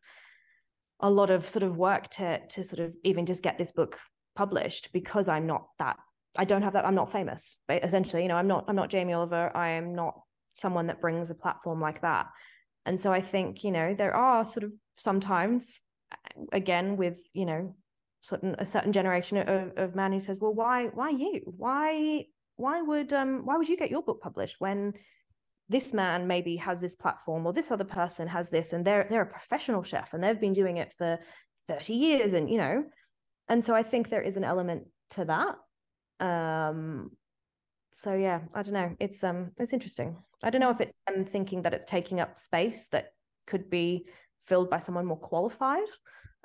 a 0.99 1.10
lot 1.10 1.32
of 1.32 1.47
sort 1.49 1.63
of 1.63 1.78
work 1.78 2.10
to, 2.10 2.45
to 2.47 2.63
sort 2.63 2.80
of 2.80 2.93
even 3.04 3.25
just 3.25 3.41
get 3.41 3.58
this 3.58 3.71
book 3.71 3.97
published 4.36 4.89
because 4.93 5.28
I'm 5.28 5.47
not 5.47 5.67
that 5.80 5.97
I 6.36 6.46
don't 6.46 6.62
have 6.62 6.74
that. 6.74 6.86
I'm 6.86 6.96
not 6.96 7.12
famous, 7.12 7.58
but 7.68 7.84
essentially, 7.84 8.24
you 8.24 8.30
know, 8.30 8.36
I'm 8.36 8.48
not, 8.48 8.65
I'm 8.68 8.76
not 8.76 8.89
Jamie 8.89 9.13
Oliver. 9.13 9.52
I 9.56 9.72
am 9.72 9.96
not 9.96 10.20
someone 10.54 10.88
that 10.88 11.02
brings 11.02 11.30
a 11.30 11.36
platform 11.36 11.82
like 11.82 12.02
that. 12.02 12.28
And 12.86 13.00
so 13.00 13.12
I 13.12 13.22
think, 13.22 13.63
you 13.63 13.72
know, 13.72 13.94
there 13.94 14.15
are 14.15 14.46
sort 14.46 14.63
of 14.63 14.72
sometimes, 14.98 15.82
again, 16.52 16.98
with, 16.98 17.18
you 17.34 17.46
know, 17.46 17.76
certain 18.22 18.56
a 18.60 18.65
certain 18.65 18.92
generation 18.92 19.38
of, 19.38 19.72
of 19.78 19.96
man 19.96 20.12
who 20.12 20.20
says, 20.20 20.39
well, 20.39 20.54
why, 20.54 20.86
why 20.88 21.10
you? 21.10 21.42
Why, 21.46 22.26
why 22.58 22.82
would, 22.82 23.13
um, 23.13 23.46
why 23.46 23.58
would 23.58 23.70
you 23.70 23.78
get 23.78 23.92
your 23.92 24.04
book 24.04 24.22
published 24.22 24.56
when 24.60 24.94
this 25.70 25.94
man 25.94 26.28
maybe 26.28 26.56
has 26.58 26.82
this 26.82 26.96
platform 26.96 27.46
or 27.46 27.54
this 27.54 27.72
other 27.72 27.84
person 27.84 28.28
has 28.28 28.50
this 28.50 28.74
and 28.74 28.84
they're 28.84 29.08
they're 29.10 29.22
a 29.22 29.26
professional 29.26 29.84
chef 29.84 30.13
and 30.13 30.24
they've 30.24 30.39
been 30.39 30.54
doing 30.54 30.78
it 30.78 30.92
for 30.92 31.20
30 31.68 31.94
years 31.94 32.34
and 32.34 32.50
you 32.50 32.58
know 32.58 32.84
and 33.48 33.63
so 33.63 33.76
i 33.76 33.84
think 33.84 34.10
there 34.10 34.22
is 34.22 34.36
an 34.36 34.44
element 34.44 34.88
to 35.12 35.26
that 35.26 35.56
um 36.19 37.12
so 37.91 38.13
yeah 38.13 38.41
i 38.53 38.62
don't 38.62 38.73
know. 38.73 38.95
It's 38.99 39.23
um 39.23 39.51
it's 39.58 39.73
interesting. 39.73 40.17
I 40.43 40.49
don't 40.49 40.62
know 40.62 40.69
if 40.69 40.82
it's 40.82 40.93
them 41.08 41.25
thinking 41.25 41.63
that 41.63 41.73
it's 41.73 41.86
taking 41.86 42.19
up 42.19 42.38
space 42.38 42.88
that 42.91 43.13
could 43.45 43.69
be 43.69 44.05
filled 44.45 44.69
by 44.69 44.79
someone 44.79 45.05
more 45.05 45.17
qualified. 45.17 45.88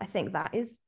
I 0.00 0.06
think 0.06 0.32
that 0.32 0.50
is 0.52 0.78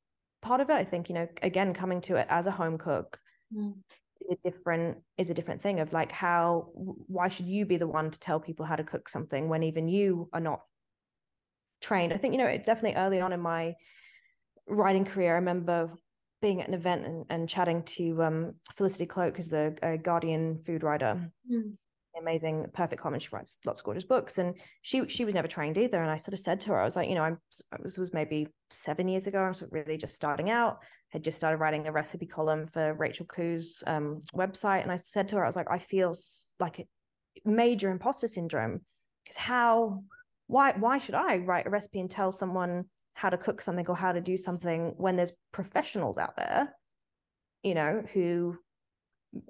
part 0.41 0.61
of 0.61 0.69
it. 0.69 0.73
I 0.73 0.83
think 0.83 1.09
you 1.09 1.15
know 1.15 1.27
again 1.41 1.73
coming 1.73 2.01
to 2.01 2.17
it 2.17 2.27
as 2.29 2.47
a 2.47 2.51
home 2.51 2.77
cook 2.77 3.19
mm. 3.55 3.73
is 4.21 4.29
a 4.31 4.35
different 4.35 4.97
is 5.17 5.29
a 5.29 5.33
different 5.33 5.61
thing 5.61 5.79
of 5.79 5.93
like 5.93 6.11
how 6.11 6.69
why 6.73 7.27
should 7.29 7.47
you 7.47 7.65
be 7.65 7.77
the 7.77 7.87
one 7.87 8.11
to 8.11 8.19
tell 8.19 8.39
people 8.39 8.65
how 8.65 8.75
to 8.75 8.83
cook 8.83 9.09
something 9.09 9.47
when 9.47 9.63
even 9.63 9.87
you 9.87 10.29
are 10.33 10.41
not 10.41 10.61
trained? 11.81 12.13
I 12.13 12.17
think 12.17 12.33
you 12.33 12.39
know 12.39 12.47
it 12.47 12.65
definitely 12.65 12.99
early 12.99 13.21
on 13.21 13.33
in 13.33 13.39
my 13.39 13.75
writing 14.67 15.05
career 15.05 15.31
i 15.31 15.35
remember 15.35 15.89
being 16.41 16.61
at 16.61 16.67
an 16.67 16.73
event 16.73 17.05
and, 17.05 17.25
and 17.29 17.49
chatting 17.49 17.83
to 17.83 18.23
um, 18.23 18.53
Felicity 18.75 19.05
Cloake, 19.05 19.37
who's 19.37 19.53
a, 19.53 19.73
a 19.81 19.97
Guardian 19.97 20.61
food 20.65 20.83
writer. 20.83 21.31
Mm. 21.51 21.75
Amazing, 22.19 22.65
perfect 22.73 23.01
comment. 23.01 23.21
She 23.21 23.29
writes 23.31 23.57
lots 23.65 23.79
of 23.79 23.85
gorgeous 23.85 24.03
books, 24.03 24.39
and 24.39 24.55
she 24.81 25.07
she 25.07 25.23
was 25.23 25.35
never 25.35 25.47
trained 25.47 25.77
either. 25.77 26.01
And 26.01 26.09
I 26.09 26.17
sort 26.17 26.33
of 26.33 26.39
said 26.39 26.59
to 26.61 26.69
her, 26.69 26.81
I 26.81 26.83
was 26.83 26.95
like, 26.95 27.09
you 27.09 27.15
know, 27.15 27.21
I'm 27.21 27.37
this 27.83 27.97
was 27.97 28.11
maybe 28.11 28.47
seven 28.71 29.07
years 29.07 29.27
ago. 29.27 29.39
I 29.39 29.49
was 29.49 29.63
really 29.69 29.97
just 29.97 30.15
starting 30.15 30.49
out. 30.49 30.79
Had 31.09 31.23
just 31.23 31.37
started 31.37 31.57
writing 31.57 31.85
a 31.85 31.91
recipe 31.91 32.25
column 32.25 32.65
for 32.65 32.95
Rachel 32.95 33.27
Khoo's 33.27 33.83
um, 33.85 34.19
website, 34.35 34.81
and 34.81 34.91
I 34.91 34.97
said 34.97 35.27
to 35.29 35.35
her, 35.35 35.43
I 35.43 35.47
was 35.47 35.55
like, 35.55 35.69
I 35.69 35.77
feel 35.77 36.15
like 36.59 36.79
a 36.79 36.87
major 37.45 37.91
imposter 37.91 38.27
syndrome 38.27 38.81
because 39.23 39.37
how 39.37 40.03
why 40.47 40.73
why 40.73 40.97
should 40.97 41.15
I 41.15 41.37
write 41.37 41.67
a 41.67 41.69
recipe 41.69 41.99
and 41.99 42.09
tell 42.09 42.31
someone 42.31 42.85
how 43.17 43.29
to 43.29 43.37
cook 43.37 43.61
something 43.61 43.87
or 43.87 43.95
how 43.95 44.11
to 44.11 44.21
do 44.21 44.37
something 44.37 44.93
when 44.97 45.15
there's 45.15 45.33
professionals 45.51 46.17
out 46.17 46.35
there 46.37 46.73
you 47.63 47.73
know 47.73 48.03
who 48.13 48.57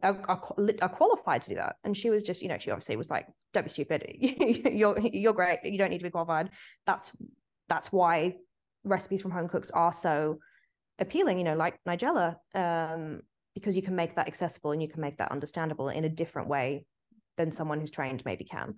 are, 0.04 0.20
are, 0.28 0.42
are, 0.82 0.90
qualified 0.90 1.42
to 1.44 1.50
do 1.50 1.56
that. 1.56 1.76
And 1.84 1.96
she 1.96 2.10
was 2.10 2.24
just 2.24 2.42
you 2.42 2.48
know 2.48 2.58
she 2.58 2.72
obviously 2.72 2.96
was 2.96 3.10
like 3.10 3.28
don't 3.54 3.64
be 3.64 3.70
stupid. 3.70 4.06
You're 4.20 5.00
you're 5.00 5.34
great. 5.34 5.60
You 5.64 5.78
don't 5.78 5.90
need 5.90 6.00
to 6.00 6.04
be 6.04 6.10
qualified. 6.10 6.50
That's 6.86 7.12
that's 7.70 7.92
why 7.92 8.36
recipes 8.84 9.22
from 9.22 9.32
home 9.32 9.48
cooks 9.48 9.72
are 9.72 9.94
so 9.94 10.40
appealing 11.00 11.38
you 11.38 11.44
know 11.44 11.56
like 11.56 11.78
nigella 11.88 12.38
um, 12.56 13.22
because 13.54 13.76
you 13.76 13.82
can 13.82 13.96
make 13.96 14.16
that 14.16 14.28
accessible 14.28 14.72
and 14.72 14.82
you 14.82 14.88
can 14.88 15.02
make 15.02 15.18
that 15.18 15.32
understandable 15.32 15.90
in 15.90 16.06
a 16.06 16.10
different 16.10 16.48
way 16.48 16.86
than 17.38 17.52
someone 17.52 17.80
who's 17.80 17.92
trained 17.92 18.24
maybe 18.26 18.46
can. 18.46 18.76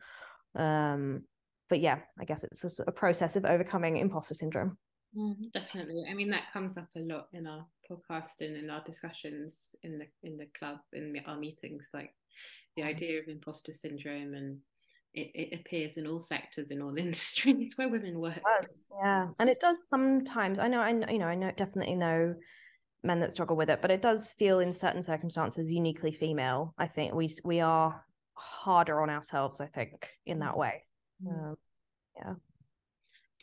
Um, 0.55 1.23
but 1.69 1.79
yeah, 1.79 1.99
I 2.19 2.25
guess 2.25 2.43
it's 2.43 2.79
a, 2.79 2.83
a 2.87 2.91
process 2.91 3.35
of 3.35 3.45
overcoming 3.45 3.97
imposter 3.97 4.33
syndrome. 4.33 4.77
Mm, 5.17 5.51
definitely. 5.53 6.03
I 6.09 6.13
mean, 6.13 6.29
that 6.29 6.51
comes 6.53 6.77
up 6.77 6.89
a 6.95 6.99
lot 6.99 7.27
in 7.33 7.47
our 7.47 7.65
podcast 7.89 8.41
and 8.41 8.55
in 8.55 8.69
our 8.69 8.83
discussions 8.83 9.75
in 9.83 9.97
the 9.97 10.05
in 10.23 10.37
the 10.37 10.47
club 10.57 10.77
in 10.93 11.15
our 11.25 11.37
meetings. 11.37 11.87
Like 11.93 12.13
the 12.75 12.83
mm. 12.83 12.87
idea 12.87 13.19
of 13.19 13.27
imposter 13.27 13.73
syndrome, 13.73 14.35
and 14.35 14.57
it, 15.13 15.31
it 15.33 15.59
appears 15.59 15.97
in 15.97 16.05
all 16.05 16.19
sectors 16.19 16.69
in 16.69 16.81
all 16.81 16.95
industries 16.97 17.73
where 17.75 17.89
women 17.89 18.19
work. 18.19 18.41
Does, 18.61 18.85
yeah, 19.01 19.27
and 19.39 19.49
it 19.49 19.59
does 19.59 19.87
sometimes. 19.87 20.59
I 20.59 20.67
know. 20.67 20.79
I 20.79 20.91
know. 20.91 21.07
You 21.09 21.19
know. 21.19 21.27
I 21.27 21.35
know. 21.35 21.51
Definitely 21.55 21.95
know 21.95 22.35
men 23.03 23.19
that 23.21 23.31
struggle 23.31 23.55
with 23.55 23.69
it, 23.69 23.81
but 23.81 23.91
it 23.91 24.01
does 24.01 24.31
feel 24.31 24.59
in 24.59 24.73
certain 24.73 25.01
circumstances 25.01 25.71
uniquely 25.71 26.11
female. 26.11 26.75
I 26.77 26.87
think 26.87 27.13
we 27.13 27.33
we 27.43 27.61
are 27.61 28.03
harder 28.33 29.01
on 29.01 29.09
ourselves. 29.09 29.59
I 29.59 29.67
think 29.67 30.07
in 30.27 30.39
that 30.39 30.53
mm. 30.53 30.57
way. 30.57 30.83
Mm. 31.23 31.49
Um, 31.49 31.57
yeah. 32.15 32.33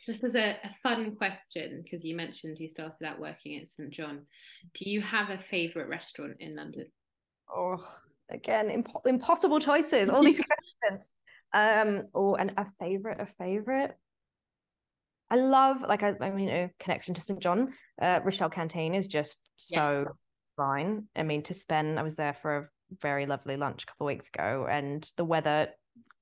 Just 0.05 0.23
as 0.23 0.35
a, 0.35 0.51
a 0.63 0.75
fun 0.83 1.15
question, 1.15 1.81
because 1.83 2.05
you 2.05 2.15
mentioned 2.15 2.59
you 2.59 2.69
started 2.69 3.05
out 3.05 3.19
working 3.19 3.59
at 3.59 3.69
St 3.69 3.89
John, 3.89 4.21
do 4.73 4.89
you 4.89 5.01
have 5.01 5.29
a 5.29 5.37
favourite 5.37 5.89
restaurant 5.89 6.35
in 6.39 6.55
London? 6.55 6.85
Oh, 7.53 7.83
again, 8.29 8.69
imp- 8.69 9.05
impossible 9.05 9.59
choices. 9.59 10.09
All 10.09 10.23
these 10.23 10.39
questions. 10.81 11.09
Um, 11.53 12.03
or 12.13 12.33
oh, 12.33 12.35
and 12.35 12.53
a 12.57 12.67
favourite, 12.79 13.19
a 13.19 13.25
favourite. 13.25 13.91
I 15.29 15.35
love 15.35 15.81
like 15.81 16.03
I, 16.03 16.13
I 16.21 16.29
mean 16.29 16.49
a 16.49 16.71
connection 16.79 17.13
to 17.15 17.21
St 17.21 17.41
John. 17.41 17.73
Uh, 18.01 18.19
Rochelle 18.23 18.49
Canteen 18.49 18.95
is 18.95 19.07
just 19.07 19.39
so 19.55 20.05
yeah. 20.05 20.11
fine. 20.55 21.07
I 21.15 21.23
mean 21.23 21.43
to 21.43 21.53
spend. 21.53 21.99
I 21.99 22.03
was 22.03 22.15
there 22.15 22.33
for 22.33 22.57
a 22.57 22.67
very 23.01 23.25
lovely 23.25 23.57
lunch 23.57 23.83
a 23.83 23.85
couple 23.87 24.07
of 24.07 24.13
weeks 24.13 24.29
ago, 24.33 24.67
and 24.69 25.09
the 25.17 25.25
weather 25.25 25.69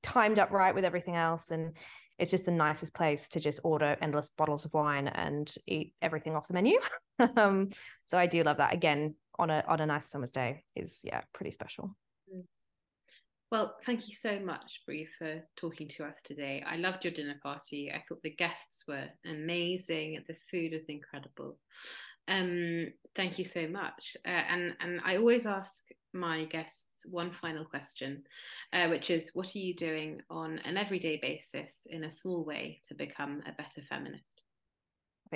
timed 0.06 0.40
up 0.40 0.52
right 0.52 0.76
with 0.76 0.86
everything 0.86 1.16
else, 1.16 1.52
and 1.52 1.74
it's 2.20 2.32
just 2.32 2.46
the 2.46 2.52
nicest 2.52 2.94
place 2.94 3.28
to 3.30 3.40
just 3.40 3.60
order 3.64 3.98
endless 4.02 4.30
bottles 4.30 4.64
of 4.64 4.74
wine 4.74 5.08
and 5.08 5.54
eat 5.68 5.94
everything 6.02 6.36
off 6.36 6.48
the 6.48 6.54
menu. 6.54 6.80
um, 7.36 7.70
so 8.06 8.18
I 8.18 8.28
do 8.28 8.44
love 8.44 8.58
that. 8.58 8.74
Again, 8.74 9.16
on 9.38 9.50
a 9.50 9.64
on 9.68 9.82
a 9.82 9.86
nice 9.86 10.06
summer's 10.06 10.32
day 10.32 10.64
is 10.76 11.00
yeah 11.04 11.22
pretty 11.34 11.52
special. 11.52 11.96
Mm. 12.34 12.44
Well, 13.52 13.76
thank 13.86 14.08
you 14.08 14.16
so 14.16 14.40
much, 14.40 14.82
Bre, 14.86 15.04
for 15.18 15.42
talking 15.56 15.90
to 15.98 16.06
us 16.06 16.16
today. 16.24 16.64
I 16.66 16.78
loved 16.78 17.04
your 17.04 17.14
dinner 17.14 17.40
party. 17.44 17.92
I 17.92 18.04
thought 18.08 18.22
the 18.22 18.30
guests 18.30 18.84
were 18.88 19.08
amazing. 19.26 20.24
The 20.28 20.36
food 20.52 20.74
was 20.74 20.86
incredible. 20.88 21.58
Um, 22.28 22.88
thank 23.16 23.38
you 23.40 23.46
so 23.46 23.68
much. 23.68 24.18
Uh, 24.26 24.44
and 24.50 24.74
and 24.80 25.02
I 25.04 25.18
always 25.18 25.46
ask 25.46 25.84
my 26.16 26.46
guests 26.46 26.86
one 27.10 27.32
final 27.32 27.66
question, 27.66 28.24
uh, 28.74 28.88
which 28.88 29.10
is, 29.10 29.30
what 29.34 29.56
are 29.56 29.60
you 29.60 29.76
doing 29.76 30.22
on 30.30 30.60
an 30.66 30.78
everyday 30.78 31.20
basis 31.22 31.86
in 31.90 32.04
a 32.04 32.12
small 32.12 32.44
way 32.44 32.82
to 32.88 32.96
become 32.96 33.44
a 33.46 33.52
better 33.52 33.82
feminist? 33.88 34.42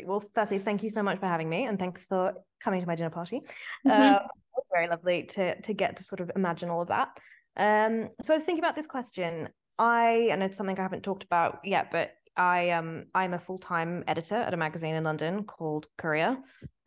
Well, 0.04 0.24
firstly, 0.34 0.60
thank 0.60 0.84
you 0.84 0.90
so 0.90 1.04
much 1.04 1.20
for 1.20 1.28
having 1.28 1.50
me, 1.50 1.66
and 1.66 1.78
thanks 1.78 2.06
for 2.06 2.34
coming 2.64 2.80
to 2.80 2.88
my 2.88 2.96
dinner 2.96 3.10
party. 3.10 3.42
Mm-hmm. 3.86 3.90
Uh, 3.90 4.20
it's 4.58 4.70
very 4.72 4.88
lovely 4.88 5.24
to 5.24 5.60
to 5.62 5.74
get 5.74 5.98
to 5.98 6.04
sort 6.04 6.22
of 6.22 6.32
imagine 6.36 6.70
all 6.70 6.82
of 6.82 6.88
that. 6.90 7.10
Um, 7.58 8.10
so 8.22 8.34
I 8.34 8.38
was 8.38 8.46
thinking 8.46 8.64
about 8.64 8.76
this 8.76 8.88
question. 8.88 9.50
I 9.78 10.30
and 10.32 10.44
it's 10.44 10.58
something 10.58 10.78
I 10.78 10.84
haven't 10.84 11.04
talked 11.04 11.24
about 11.24 11.60
yet, 11.64 11.92
but 11.92 12.12
I 12.38 12.70
um 12.70 13.06
I'm 13.14 13.34
a 13.34 13.40
full 13.40 13.58
time 13.58 14.04
editor 14.08 14.36
at 14.36 14.54
a 14.54 14.58
magazine 14.58 14.96
in 14.96 15.04
London 15.04 15.44
called 15.44 15.88
Courier, 15.98 16.38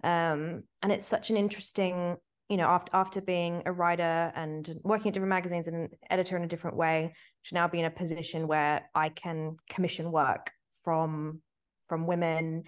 um, 0.05 0.63
and 0.83 0.93
it's 0.93 1.07
such 1.07 1.31
an 1.31 1.37
interesting 1.37 2.17
you 2.49 2.57
know 2.57 2.67
after 2.67 2.91
after 2.95 3.21
being 3.21 3.63
a 3.67 3.73
writer 3.73 4.33
and 4.35 4.79
working 4.83 5.09
at 5.09 5.15
different 5.15 5.31
magazines 5.31 5.69
and 5.69 5.77
an 5.77 5.89
editor 6.11 6.37
in 6.37 6.45
a 6.45 6.49
different 6.49 6.77
way 6.77 7.13
to 7.45 7.55
now 7.55 7.67
be 7.69 7.79
in 7.79 7.85
a 7.85 7.91
position 7.91 8.47
where 8.47 8.89
I 8.95 9.09
can 9.09 9.57
commission 9.69 10.13
work 10.13 10.51
from 10.85 11.41
from 11.87 12.07
women 12.07 12.65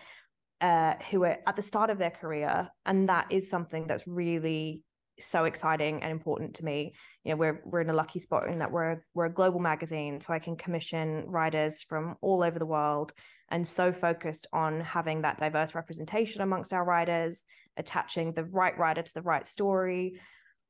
uh, 0.61 0.95
who 1.11 1.25
are 1.25 1.39
at 1.47 1.57
the 1.57 1.63
start 1.63 1.91
of 1.91 1.99
their 1.99 2.11
career, 2.11 2.69
and 2.87 3.09
that 3.09 3.27
is 3.31 3.51
something 3.51 3.87
that's 3.87 4.07
really 4.07 4.83
so 5.21 5.45
exciting 5.45 6.03
and 6.03 6.11
important 6.11 6.55
to 6.55 6.65
me. 6.65 6.95
You 7.25 7.33
know, 7.33 7.37
we're 7.37 7.63
we're 7.65 7.81
in 7.81 7.91
a 7.91 7.95
lucky 7.95 8.19
spot 8.19 8.49
in 8.49 8.59
that 8.61 8.73
we're 8.73 9.05
we're 9.15 9.27
a 9.27 9.33
global 9.33 9.61
magazine, 9.61 10.21
so 10.21 10.33
I 10.33 10.39
can 10.39 10.57
commission 10.57 11.25
writers 11.27 11.83
from 11.83 12.17
all 12.21 12.43
over 12.43 12.59
the 12.59 12.67
world, 12.67 13.13
and 13.51 13.67
so 13.67 13.93
focused 13.93 14.47
on 14.53 14.81
having 14.81 15.23
that 15.23 15.39
diverse 15.39 15.75
representation 15.75 16.41
amongst 16.41 16.73
our 16.73 16.85
writers, 16.85 17.45
attaching 17.77 18.33
the 18.33 18.45
right 18.45 18.77
writer 18.79 19.03
to 19.03 19.15
the 19.15 19.23
right 19.23 19.47
story. 19.47 20.21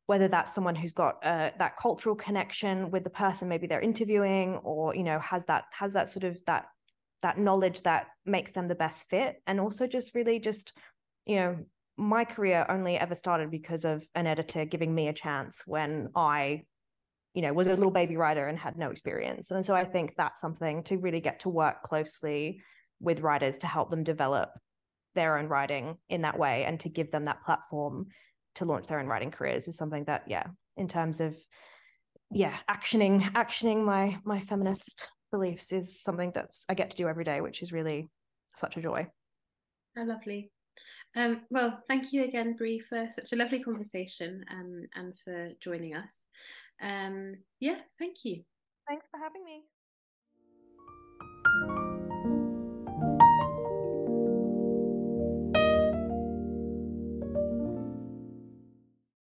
Whether 0.06 0.28
that's 0.28 0.54
someone 0.54 0.74
who's 0.74 0.92
got 0.92 1.24
uh, 1.24 1.50
that 1.58 1.78
cultural 1.78 2.14
connection 2.14 2.90
with 2.90 3.04
the 3.04 3.10
person 3.10 3.48
maybe 3.48 3.66
they're 3.66 3.80
interviewing, 3.80 4.56
or 4.56 4.94
you 4.94 5.02
know 5.02 5.18
has 5.20 5.44
that 5.46 5.64
has 5.72 5.94
that 5.94 6.08
sort 6.08 6.24
of 6.24 6.38
that 6.46 6.66
that 7.22 7.38
knowledge 7.38 7.82
that 7.82 8.08
makes 8.26 8.52
them 8.52 8.68
the 8.68 8.74
best 8.74 9.08
fit, 9.08 9.42
and 9.46 9.58
also 9.58 9.86
just 9.86 10.14
really 10.14 10.38
just 10.38 10.72
you 11.24 11.36
know 11.36 11.56
my 11.96 12.24
career 12.24 12.66
only 12.68 12.98
ever 12.98 13.14
started 13.14 13.50
because 13.50 13.84
of 13.84 14.06
an 14.14 14.26
editor 14.26 14.64
giving 14.64 14.94
me 14.94 15.08
a 15.08 15.12
chance 15.12 15.62
when 15.64 16.08
I, 16.14 16.64
you 17.34 17.42
know, 17.42 17.52
was 17.52 17.68
a 17.68 17.74
little 17.74 17.90
baby 17.90 18.16
writer 18.16 18.48
and 18.48 18.58
had 18.58 18.76
no 18.76 18.90
experience. 18.90 19.50
And 19.50 19.64
so 19.64 19.74
I 19.74 19.84
think 19.84 20.14
that's 20.16 20.40
something 20.40 20.82
to 20.84 20.98
really 20.98 21.20
get 21.20 21.40
to 21.40 21.48
work 21.48 21.82
closely 21.82 22.62
with 23.00 23.20
writers 23.20 23.58
to 23.58 23.66
help 23.66 23.90
them 23.90 24.02
develop 24.02 24.50
their 25.14 25.38
own 25.38 25.48
writing 25.48 25.96
in 26.08 26.22
that 26.22 26.38
way 26.38 26.64
and 26.64 26.80
to 26.80 26.88
give 26.88 27.10
them 27.10 27.24
that 27.24 27.44
platform 27.44 28.06
to 28.56 28.64
launch 28.64 28.86
their 28.86 29.00
own 29.00 29.06
writing 29.06 29.30
careers 29.30 29.68
is 29.68 29.76
something 29.76 30.04
that, 30.04 30.24
yeah, 30.26 30.44
in 30.76 30.88
terms 30.88 31.20
of 31.20 31.36
yeah, 32.30 32.56
actioning 32.68 33.22
actioning 33.32 33.84
my 33.84 34.18
my 34.24 34.40
feminist 34.40 35.08
beliefs 35.30 35.72
is 35.72 36.02
something 36.02 36.32
that's 36.34 36.64
I 36.68 36.74
get 36.74 36.90
to 36.90 36.96
do 36.96 37.08
every 37.08 37.24
day, 37.24 37.40
which 37.40 37.62
is 37.62 37.72
really 37.72 38.08
such 38.56 38.76
a 38.76 38.82
joy. 38.82 39.06
How 39.96 40.06
lovely. 40.06 40.50
Um, 41.16 41.42
well, 41.50 41.80
thank 41.86 42.12
you 42.12 42.24
again, 42.24 42.56
Bre, 42.56 42.78
for 42.88 43.08
such 43.14 43.32
a 43.32 43.36
lovely 43.36 43.62
conversation 43.62 44.44
um, 44.50 44.86
and 44.96 45.14
for 45.24 45.50
joining 45.62 45.94
us. 45.94 46.10
Um, 46.82 47.36
yeah, 47.60 47.78
thank 48.00 48.16
you. 48.24 48.42
Thanks 48.88 49.06
for 49.10 49.18
having 49.18 49.44
me. 49.44 49.62